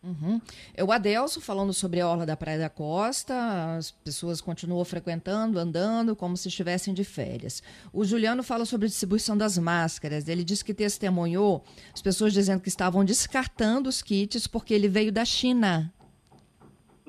Uhum. 0.02 0.40
O 0.84 0.90
Adelso 0.90 1.40
falando 1.40 1.72
sobre 1.72 2.00
a 2.00 2.08
orla 2.08 2.26
da 2.26 2.36
Praia 2.36 2.58
da 2.58 2.68
Costa, 2.68 3.76
as 3.76 3.92
pessoas 3.92 4.40
continuam 4.40 4.84
frequentando, 4.84 5.60
andando, 5.60 6.16
como 6.16 6.36
se 6.36 6.48
estivessem 6.48 6.92
de 6.92 7.04
férias. 7.04 7.62
O 7.92 8.04
Juliano 8.04 8.42
fala 8.42 8.64
sobre 8.64 8.86
a 8.86 8.88
distribuição 8.88 9.36
das 9.36 9.56
máscaras. 9.58 10.26
Ele 10.26 10.42
diz 10.42 10.60
que 10.60 10.74
testemunhou 10.74 11.64
as 11.94 12.02
pessoas 12.02 12.32
dizendo 12.32 12.60
que 12.60 12.68
estavam 12.68 13.04
descartando 13.04 13.88
os 13.88 14.02
kits 14.02 14.48
porque 14.48 14.74
ele 14.74 14.88
veio 14.88 15.12
da 15.12 15.24
China. 15.24 15.92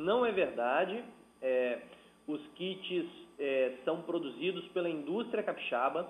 Não 0.03 0.25
é 0.25 0.31
verdade. 0.31 1.01
É, 1.41 1.79
os 2.27 2.41
kits 2.55 3.07
é, 3.39 3.73
são 3.85 4.01
produzidos 4.01 4.65
pela 4.69 4.89
indústria 4.89 5.41
capixaba, 5.41 6.07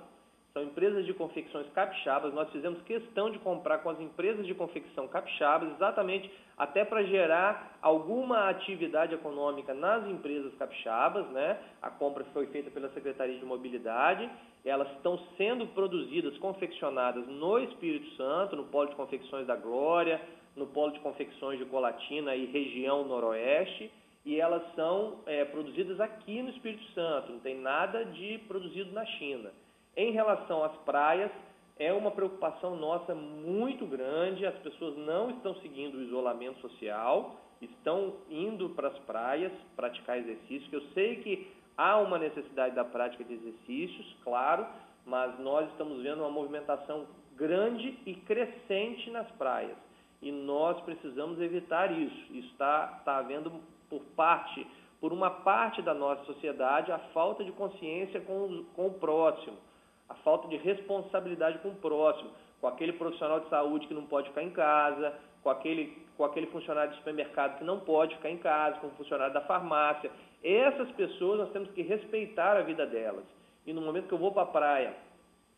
são 0.51 0.63
empresas 0.63 1.05
de 1.05 1.13
confecções 1.13 1.67
capixabas. 1.73 2.33
Nós 2.33 2.49
fizemos 2.51 2.81
questão 2.83 3.29
de 3.29 3.37
comprar 3.39 3.79
com 3.79 3.89
as 3.91 3.99
empresas 3.99 4.45
de 4.47 4.53
confecção 4.55 5.07
capixabas, 5.07 5.71
exatamente 5.73 6.31
até 6.57 6.83
para 6.83 7.03
gerar 7.03 7.77
alguma 7.81 8.49
atividade 8.49 9.13
econômica 9.13 9.73
nas 9.75 10.07
empresas 10.07 10.53
capixabas. 10.55 11.27
Né? 11.27 11.57
A 11.81 11.91
compra 11.91 12.23
foi 12.33 12.47
feita 12.47 12.71
pela 12.71 12.89
Secretaria 12.89 13.37
de 13.37 13.45
Mobilidade. 13.45 14.27
Elas 14.65 14.91
estão 14.93 15.19
sendo 15.37 15.67
produzidas, 15.67 16.35
confeccionadas 16.39 17.27
no 17.27 17.59
Espírito 17.59 18.09
Santo, 18.15 18.55
no 18.55 18.65
Polo 18.65 18.89
de 18.89 18.95
Confecções 18.95 19.45
da 19.45 19.55
Glória, 19.55 20.19
no 20.55 20.67
Polo 20.67 20.91
de 20.91 20.99
Confecções 20.99 21.57
de 21.57 21.65
Colatina 21.65 22.35
e 22.35 22.45
região 22.45 23.03
noroeste, 23.05 23.91
e 24.25 24.39
elas 24.39 24.63
são 24.75 25.19
é, 25.25 25.43
produzidas 25.45 25.99
aqui 25.99 26.41
no 26.41 26.49
Espírito 26.49 26.83
Santo, 26.93 27.33
não 27.33 27.39
tem 27.39 27.59
nada 27.59 28.05
de 28.05 28.37
produzido 28.47 28.91
na 28.91 29.05
China. 29.05 29.51
Em 29.97 30.11
relação 30.11 30.63
às 30.63 30.75
praias, 30.77 31.31
é 31.77 31.91
uma 31.91 32.11
preocupação 32.11 32.75
nossa 32.75 33.13
muito 33.13 33.85
grande, 33.85 34.45
as 34.45 34.55
pessoas 34.59 34.95
não 34.97 35.31
estão 35.31 35.55
seguindo 35.55 35.95
o 35.95 36.01
isolamento 36.01 36.59
social, 36.61 37.35
estão 37.59 38.13
indo 38.29 38.69
para 38.69 38.89
as 38.89 38.99
praias 38.99 39.51
praticar 39.75 40.17
exercícios, 40.17 40.71
eu 40.71 40.81
sei 40.93 41.17
que 41.17 41.51
há 41.75 41.97
uma 41.97 42.19
necessidade 42.19 42.75
da 42.75 42.85
prática 42.85 43.23
de 43.23 43.33
exercícios, 43.33 44.15
claro, 44.23 44.65
mas 45.05 45.37
nós 45.39 45.69
estamos 45.71 46.01
vendo 46.01 46.19
uma 46.19 46.29
movimentação 46.29 47.07
grande 47.35 47.97
e 48.05 48.13
crescente 48.13 49.09
nas 49.09 49.29
praias 49.31 49.75
e 50.23 50.31
nós 50.31 50.79
precisamos 50.81 51.39
evitar 51.39 51.91
isso. 51.91 52.33
Está 52.33 52.87
tá 53.05 53.17
havendo 53.17 53.51
por 53.89 54.01
parte, 54.15 54.65
por 54.99 55.11
uma 55.11 55.29
parte 55.29 55.81
da 55.81 55.93
nossa 55.93 56.23
sociedade, 56.23 56.91
a 56.91 56.97
falta 57.13 57.43
de 57.43 57.51
consciência 57.51 58.21
com 58.21 58.63
com 58.73 58.87
o 58.87 58.93
próximo, 58.93 59.57
a 60.07 60.15
falta 60.15 60.47
de 60.47 60.57
responsabilidade 60.57 61.59
com 61.59 61.69
o 61.69 61.75
próximo, 61.75 62.31
com 62.61 62.67
aquele 62.67 62.93
profissional 62.93 63.41
de 63.41 63.49
saúde 63.49 63.85
que 63.85 63.93
não 63.93 64.05
pode 64.05 64.29
ficar 64.29 64.43
em 64.43 64.51
casa, 64.51 65.13
com 65.43 65.49
aquele, 65.49 66.01
com 66.15 66.23
aquele 66.23 66.47
funcionário 66.47 66.91
de 66.91 66.97
supermercado 66.97 67.57
que 67.57 67.63
não 67.65 67.81
pode 67.81 68.15
ficar 68.15 68.29
em 68.29 68.37
casa, 68.37 68.79
com 68.79 68.87
o 68.87 68.91
funcionário 68.91 69.33
da 69.33 69.41
farmácia. 69.41 70.09
Essas 70.41 70.89
pessoas 70.91 71.39
nós 71.39 71.51
temos 71.51 71.69
que 71.71 71.81
respeitar 71.81 72.55
a 72.55 72.61
vida 72.61 72.85
delas. 72.85 73.25
E 73.67 73.73
no 73.73 73.81
momento 73.81 74.07
que 74.07 74.13
eu 74.13 74.17
vou 74.17 74.31
para 74.31 74.43
a 74.43 74.47
praia, 74.47 74.93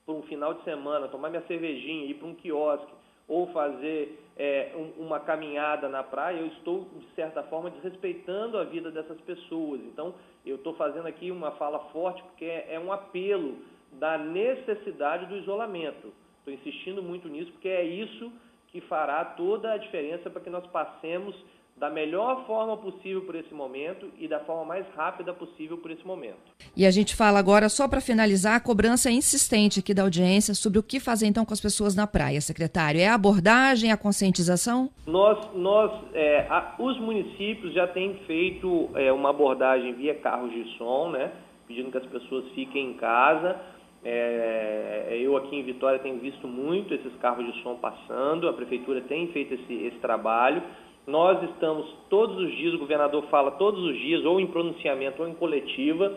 por 0.06 0.16
um 0.16 0.24
final 0.24 0.56
de 0.56 0.64
semana, 0.64 1.08
tomar 1.08 1.30
minha 1.30 1.44
cervejinha, 1.44 2.06
ir 2.06 2.16
para 2.16 2.28
um 2.28 2.36
quiosque, 2.36 2.94
ou 3.28 3.48
fazer 3.48 4.25
é, 4.38 4.72
um, 4.76 5.06
uma 5.06 5.20
caminhada 5.20 5.88
na 5.88 6.04
praia, 6.04 6.40
eu 6.40 6.48
estou, 6.48 6.88
de 6.98 7.08
certa 7.16 7.44
forma, 7.44 7.70
desrespeitando 7.70 8.58
a 8.58 8.64
vida 8.64 8.92
dessas 8.92 9.20
pessoas. 9.22 9.80
Então, 9.82 10.14
eu 10.46 10.56
estou 10.56 10.74
fazendo 10.76 11.08
aqui 11.08 11.32
uma 11.32 11.52
fala 11.52 11.80
forte 11.92 12.22
porque 12.24 12.46
é, 12.46 12.74
é 12.74 12.80
um 12.80 12.92
apelo 12.92 13.58
da 13.94 14.18
necessidade 14.18 15.26
do 15.28 15.38
isolamento. 15.38 16.14
Estou 16.40 16.54
insistindo 16.54 17.02
muito 17.02 17.28
nisso 17.28 17.52
porque 17.54 17.70
é 17.70 17.84
isso 17.84 18.32
que 18.68 18.82
fará 18.82 19.24
toda 19.24 19.72
a 19.72 19.78
diferença 19.78 20.30
para 20.30 20.42
que 20.42 20.50
nós 20.50 20.66
passemos 20.68 21.36
da 21.78 21.90
melhor 21.90 22.46
forma 22.48 22.78
possível 22.78 23.22
por 23.24 23.36
esse 23.36 23.54
momento 23.54 24.10
e 24.18 24.30
da 24.30 24.40
forma 24.40 24.64
mais 24.64 24.86
rápida 24.96 25.34
possível 25.34 25.78
por 25.78 25.92
esse 25.92 26.08
momento. 26.08 26.38
E 26.76 26.86
a 26.86 26.92
gente 26.92 27.14
fala 27.14 27.38
agora, 27.38 27.68
só 27.68 27.86
para 27.86 28.00
finalizar, 28.00 28.56
a 28.56 28.60
cobrança 28.62 29.12
insistente 29.12 29.82
aqui 29.82 29.94
da 29.94 30.04
audiência 30.04 30.54
sobre 30.54 30.80
o 30.80 30.84
que 30.84 31.02
fazer 31.02 31.28
então 31.28 31.44
com 31.44 31.54
as 31.54 31.60
pessoas 31.60 31.94
na 31.94 32.08
praia, 32.08 32.40
secretário. 32.40 33.02
É 33.02 33.08
a 33.08 33.16
abordagem, 33.16 33.92
a 33.92 33.98
conscientização? 33.98 34.90
Nós, 35.06 35.38
nós 35.54 35.92
é, 36.14 36.48
a, 36.50 36.76
os 36.80 36.98
municípios 36.98 37.74
já 37.74 37.88
têm 37.88 38.20
feito 38.26 38.90
é, 38.96 39.12
uma 39.12 39.32
abordagem 39.32 39.94
via 39.96 40.16
carros 40.16 40.52
de 40.52 40.78
som, 40.78 41.10
né, 41.10 41.32
pedindo 41.68 41.92
que 41.92 41.98
as 41.98 42.06
pessoas 42.06 42.46
fiquem 42.56 42.92
em 42.92 42.94
casa. 42.94 43.60
É, 44.02 45.18
eu 45.20 45.36
aqui 45.36 45.58
em 45.58 45.64
Vitória 45.64 46.00
tenho 46.00 46.20
visto 46.20 46.48
muito 46.48 46.94
esses 46.94 47.14
carros 47.18 47.46
de 47.46 47.62
som 47.64 47.76
passando, 47.76 48.48
a 48.48 48.54
prefeitura 48.54 49.02
tem 49.02 49.28
feito 49.34 49.56
esse, 49.56 49.74
esse 49.74 49.98
trabalho. 49.98 50.64
Nós 51.08 51.42
estamos 51.52 51.86
todos 52.10 52.36
os 52.38 52.56
dias, 52.56 52.74
o 52.74 52.80
governador 52.80 53.24
fala 53.30 53.52
todos 53.52 53.84
os 53.84 53.96
dias, 53.98 54.26
ou 54.26 54.40
em 54.40 54.48
pronunciamento 54.48 55.22
ou 55.22 55.28
em 55.28 55.36
coletiva, 55.36 56.14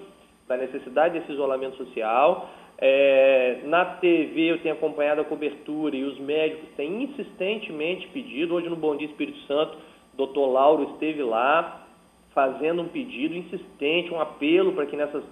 da 0.46 0.57
necessidade 0.57 1.18
desse 1.18 1.33
isolamento 1.33 1.77
social. 1.77 2.48
É, 2.79 3.61
na 3.64 3.85
TV 3.85 4.53
eu 4.53 4.62
tenho 4.62 4.74
acompanhado 4.74 5.20
a 5.20 5.24
cobertura 5.24 5.94
e 5.94 6.05
os 6.05 6.18
médicos 6.18 6.70
têm 6.77 7.03
insistentemente 7.03 8.09
pedido. 8.09 8.55
Hoje 8.55 8.68
no 8.68 8.77
Bom 8.77 8.96
Dia 8.96 9.09
Espírito 9.09 9.38
Santo, 9.40 9.77
o 10.14 10.16
doutor 10.16 10.46
Lauro 10.46 10.92
esteve 10.94 11.22
lá 11.22 11.87
fazendo 12.33 12.83
um 12.83 12.88
pedido 12.88 13.35
insistente, 13.35 14.14
um 14.14 14.20
apelo 14.20 14.72
para 14.72 14.87
que 14.87 14.96
nessas, 14.96 15.24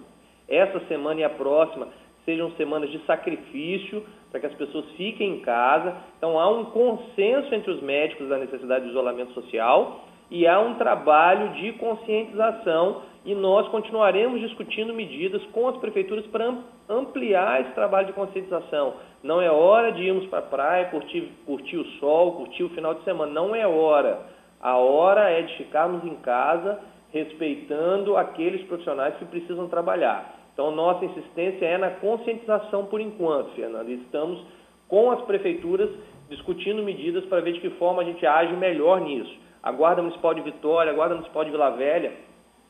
essa 0.48 0.80
semana 0.86 1.20
e 1.20 1.24
a 1.24 1.30
próxima 1.30 1.88
sejam 2.26 2.50
semanas 2.56 2.90
de 2.90 2.98
sacrifício 3.06 4.04
para 4.36 4.40
que 4.40 4.46
as 4.46 4.54
pessoas 4.54 4.84
fiquem 4.96 5.36
em 5.36 5.40
casa. 5.40 5.96
Então 6.18 6.38
há 6.38 6.48
um 6.48 6.66
consenso 6.66 7.54
entre 7.54 7.70
os 7.70 7.80
médicos 7.80 8.28
da 8.28 8.36
necessidade 8.36 8.84
de 8.84 8.90
isolamento 8.90 9.32
social 9.32 10.04
e 10.30 10.46
há 10.46 10.60
um 10.60 10.74
trabalho 10.74 11.54
de 11.54 11.72
conscientização 11.72 13.02
e 13.24 13.34
nós 13.34 13.66
continuaremos 13.68 14.40
discutindo 14.40 14.92
medidas 14.92 15.42
com 15.52 15.68
as 15.68 15.76
prefeituras 15.78 16.26
para 16.26 16.54
ampliar 16.88 17.62
esse 17.62 17.70
trabalho 17.70 18.08
de 18.08 18.12
conscientização. 18.12 18.94
Não 19.22 19.40
é 19.40 19.50
hora 19.50 19.90
de 19.92 20.02
irmos 20.02 20.26
para 20.26 20.40
a 20.40 20.42
praia, 20.42 20.84
curtir, 20.86 21.32
curtir 21.46 21.78
o 21.78 21.84
sol, 21.98 22.32
curtir 22.32 22.64
o 22.64 22.68
final 22.70 22.94
de 22.94 23.02
semana. 23.04 23.32
Não 23.32 23.54
é 23.54 23.66
hora. 23.66 24.20
A 24.60 24.76
hora 24.76 25.30
é 25.30 25.42
de 25.42 25.56
ficarmos 25.56 26.04
em 26.04 26.14
casa 26.16 26.78
respeitando 27.10 28.16
aqueles 28.16 28.62
profissionais 28.66 29.14
que 29.16 29.24
precisam 29.24 29.66
trabalhar. 29.68 30.35
Então, 30.56 30.70
nossa 30.70 31.04
insistência 31.04 31.66
é 31.66 31.76
na 31.76 31.90
conscientização 31.90 32.86
por 32.86 32.98
enquanto, 32.98 33.50
Fernando. 33.50 33.90
Estamos 33.90 34.42
com 34.88 35.10
as 35.10 35.20
prefeituras 35.26 35.90
discutindo 36.30 36.82
medidas 36.82 37.26
para 37.26 37.42
ver 37.42 37.52
de 37.52 37.60
que 37.60 37.68
forma 37.76 38.00
a 38.00 38.04
gente 38.06 38.24
age 38.24 38.56
melhor 38.56 39.02
nisso. 39.02 39.36
A 39.62 39.70
Guarda 39.70 40.00
Municipal 40.00 40.32
de 40.32 40.40
Vitória, 40.40 40.90
a 40.90 40.94
Guarda 40.94 41.14
Municipal 41.14 41.44
de 41.44 41.50
Vila 41.50 41.72
Velha, 41.72 42.12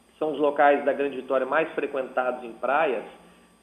que 0.09 0.19
são 0.19 0.33
os 0.33 0.39
locais 0.41 0.85
da 0.85 0.93
Grande 0.93 1.15
Vitória 1.15 1.47
mais 1.47 1.71
frequentados 1.75 2.43
em 2.43 2.55
praias, 2.55 3.05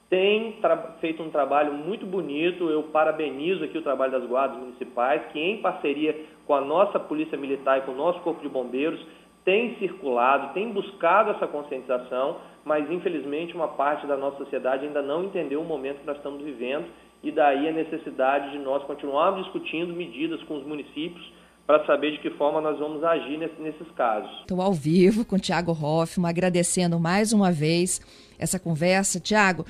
tem 0.09 0.57
feito 1.01 1.21
um 1.21 1.29
trabalho 1.29 1.73
muito 1.73 2.05
bonito. 2.05 2.69
Eu 2.69 2.83
parabenizo 2.83 3.65
aqui 3.65 3.77
o 3.77 3.81
trabalho 3.81 4.13
das 4.13 4.25
guardas 4.25 4.57
municipais, 4.57 5.21
que 5.33 5.39
em 5.39 5.57
parceria 5.57 6.15
com 6.47 6.55
a 6.55 6.61
nossa 6.61 6.97
Polícia 6.97 7.37
Militar 7.37 7.79
e 7.79 7.81
com 7.81 7.91
o 7.91 7.95
nosso 7.95 8.21
Corpo 8.21 8.41
de 8.41 8.47
Bombeiros, 8.47 9.05
tem 9.43 9.75
circulado, 9.79 10.53
tem 10.53 10.71
buscado 10.71 11.31
essa 11.31 11.45
conscientização, 11.47 12.37
mas 12.65 12.89
infelizmente 12.89 13.55
uma 13.55 13.67
parte 13.67 14.07
da 14.07 14.15
nossa 14.15 14.37
sociedade 14.37 14.85
ainda 14.85 15.01
não 15.01 15.25
entendeu 15.25 15.61
o 15.61 15.65
momento 15.65 15.99
que 15.99 16.07
nós 16.07 16.17
estamos 16.17 16.41
vivendo 16.43 16.85
e 17.21 17.31
daí 17.31 17.67
a 17.67 17.71
necessidade 17.71 18.51
de 18.51 18.59
nós 18.59 18.83
continuarmos 18.83 19.43
discutindo 19.43 19.93
medidas 19.93 20.41
com 20.43 20.57
os 20.57 20.65
municípios 20.65 21.31
para 21.65 21.85
saber 21.85 22.11
de 22.11 22.19
que 22.19 22.29
forma 22.31 22.59
nós 22.59 22.77
vamos 22.77 23.03
agir 23.03 23.37
nesses 23.37 23.89
casos. 23.95 24.29
Estou 24.41 24.61
ao 24.61 24.73
vivo 24.73 25.23
com 25.23 25.37
o 25.37 25.39
Tiago 25.39 25.71
Hoffman, 25.71 26.29
agradecendo 26.29 26.99
mais 26.99 27.31
uma 27.31 27.51
vez 27.51 28.01
essa 28.37 28.59
conversa. 28.59 29.19
Tiago, 29.19 29.65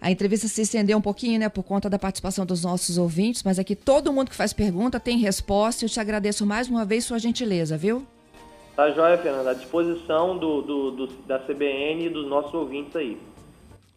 a 0.00 0.10
entrevista 0.10 0.48
se 0.48 0.62
estendeu 0.62 0.98
um 0.98 1.00
pouquinho, 1.00 1.38
né, 1.38 1.48
por 1.48 1.62
conta 1.62 1.88
da 1.88 1.98
participação 1.98 2.44
dos 2.44 2.64
nossos 2.64 2.98
ouvintes, 2.98 3.44
mas 3.44 3.60
aqui 3.60 3.76
todo 3.76 4.12
mundo 4.12 4.30
que 4.30 4.36
faz 4.36 4.52
pergunta 4.52 4.98
tem 4.98 5.18
resposta. 5.18 5.84
Eu 5.84 5.88
te 5.88 6.00
agradeço 6.00 6.44
mais 6.44 6.68
uma 6.68 6.84
vez 6.84 7.04
sua 7.04 7.18
gentileza, 7.20 7.76
viu? 7.76 8.04
Tá 8.76 8.90
joia, 8.90 9.16
Fernanda. 9.16 9.52
À 9.52 9.54
disposição 9.54 10.36
do, 10.36 10.60
do, 10.60 10.90
do, 10.90 11.06
da 11.22 11.38
CBN 11.38 12.04
e 12.04 12.10
dos 12.10 12.28
nossos 12.28 12.52
ouvintes 12.52 12.94
aí. 12.94 13.18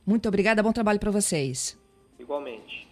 Muito 0.06 0.28
obrigada, 0.30 0.63
bom 0.63 0.72
trabalho 0.72 1.00
para 1.00 1.12
vocês. 1.12 1.78
Igualmente. 2.18 2.88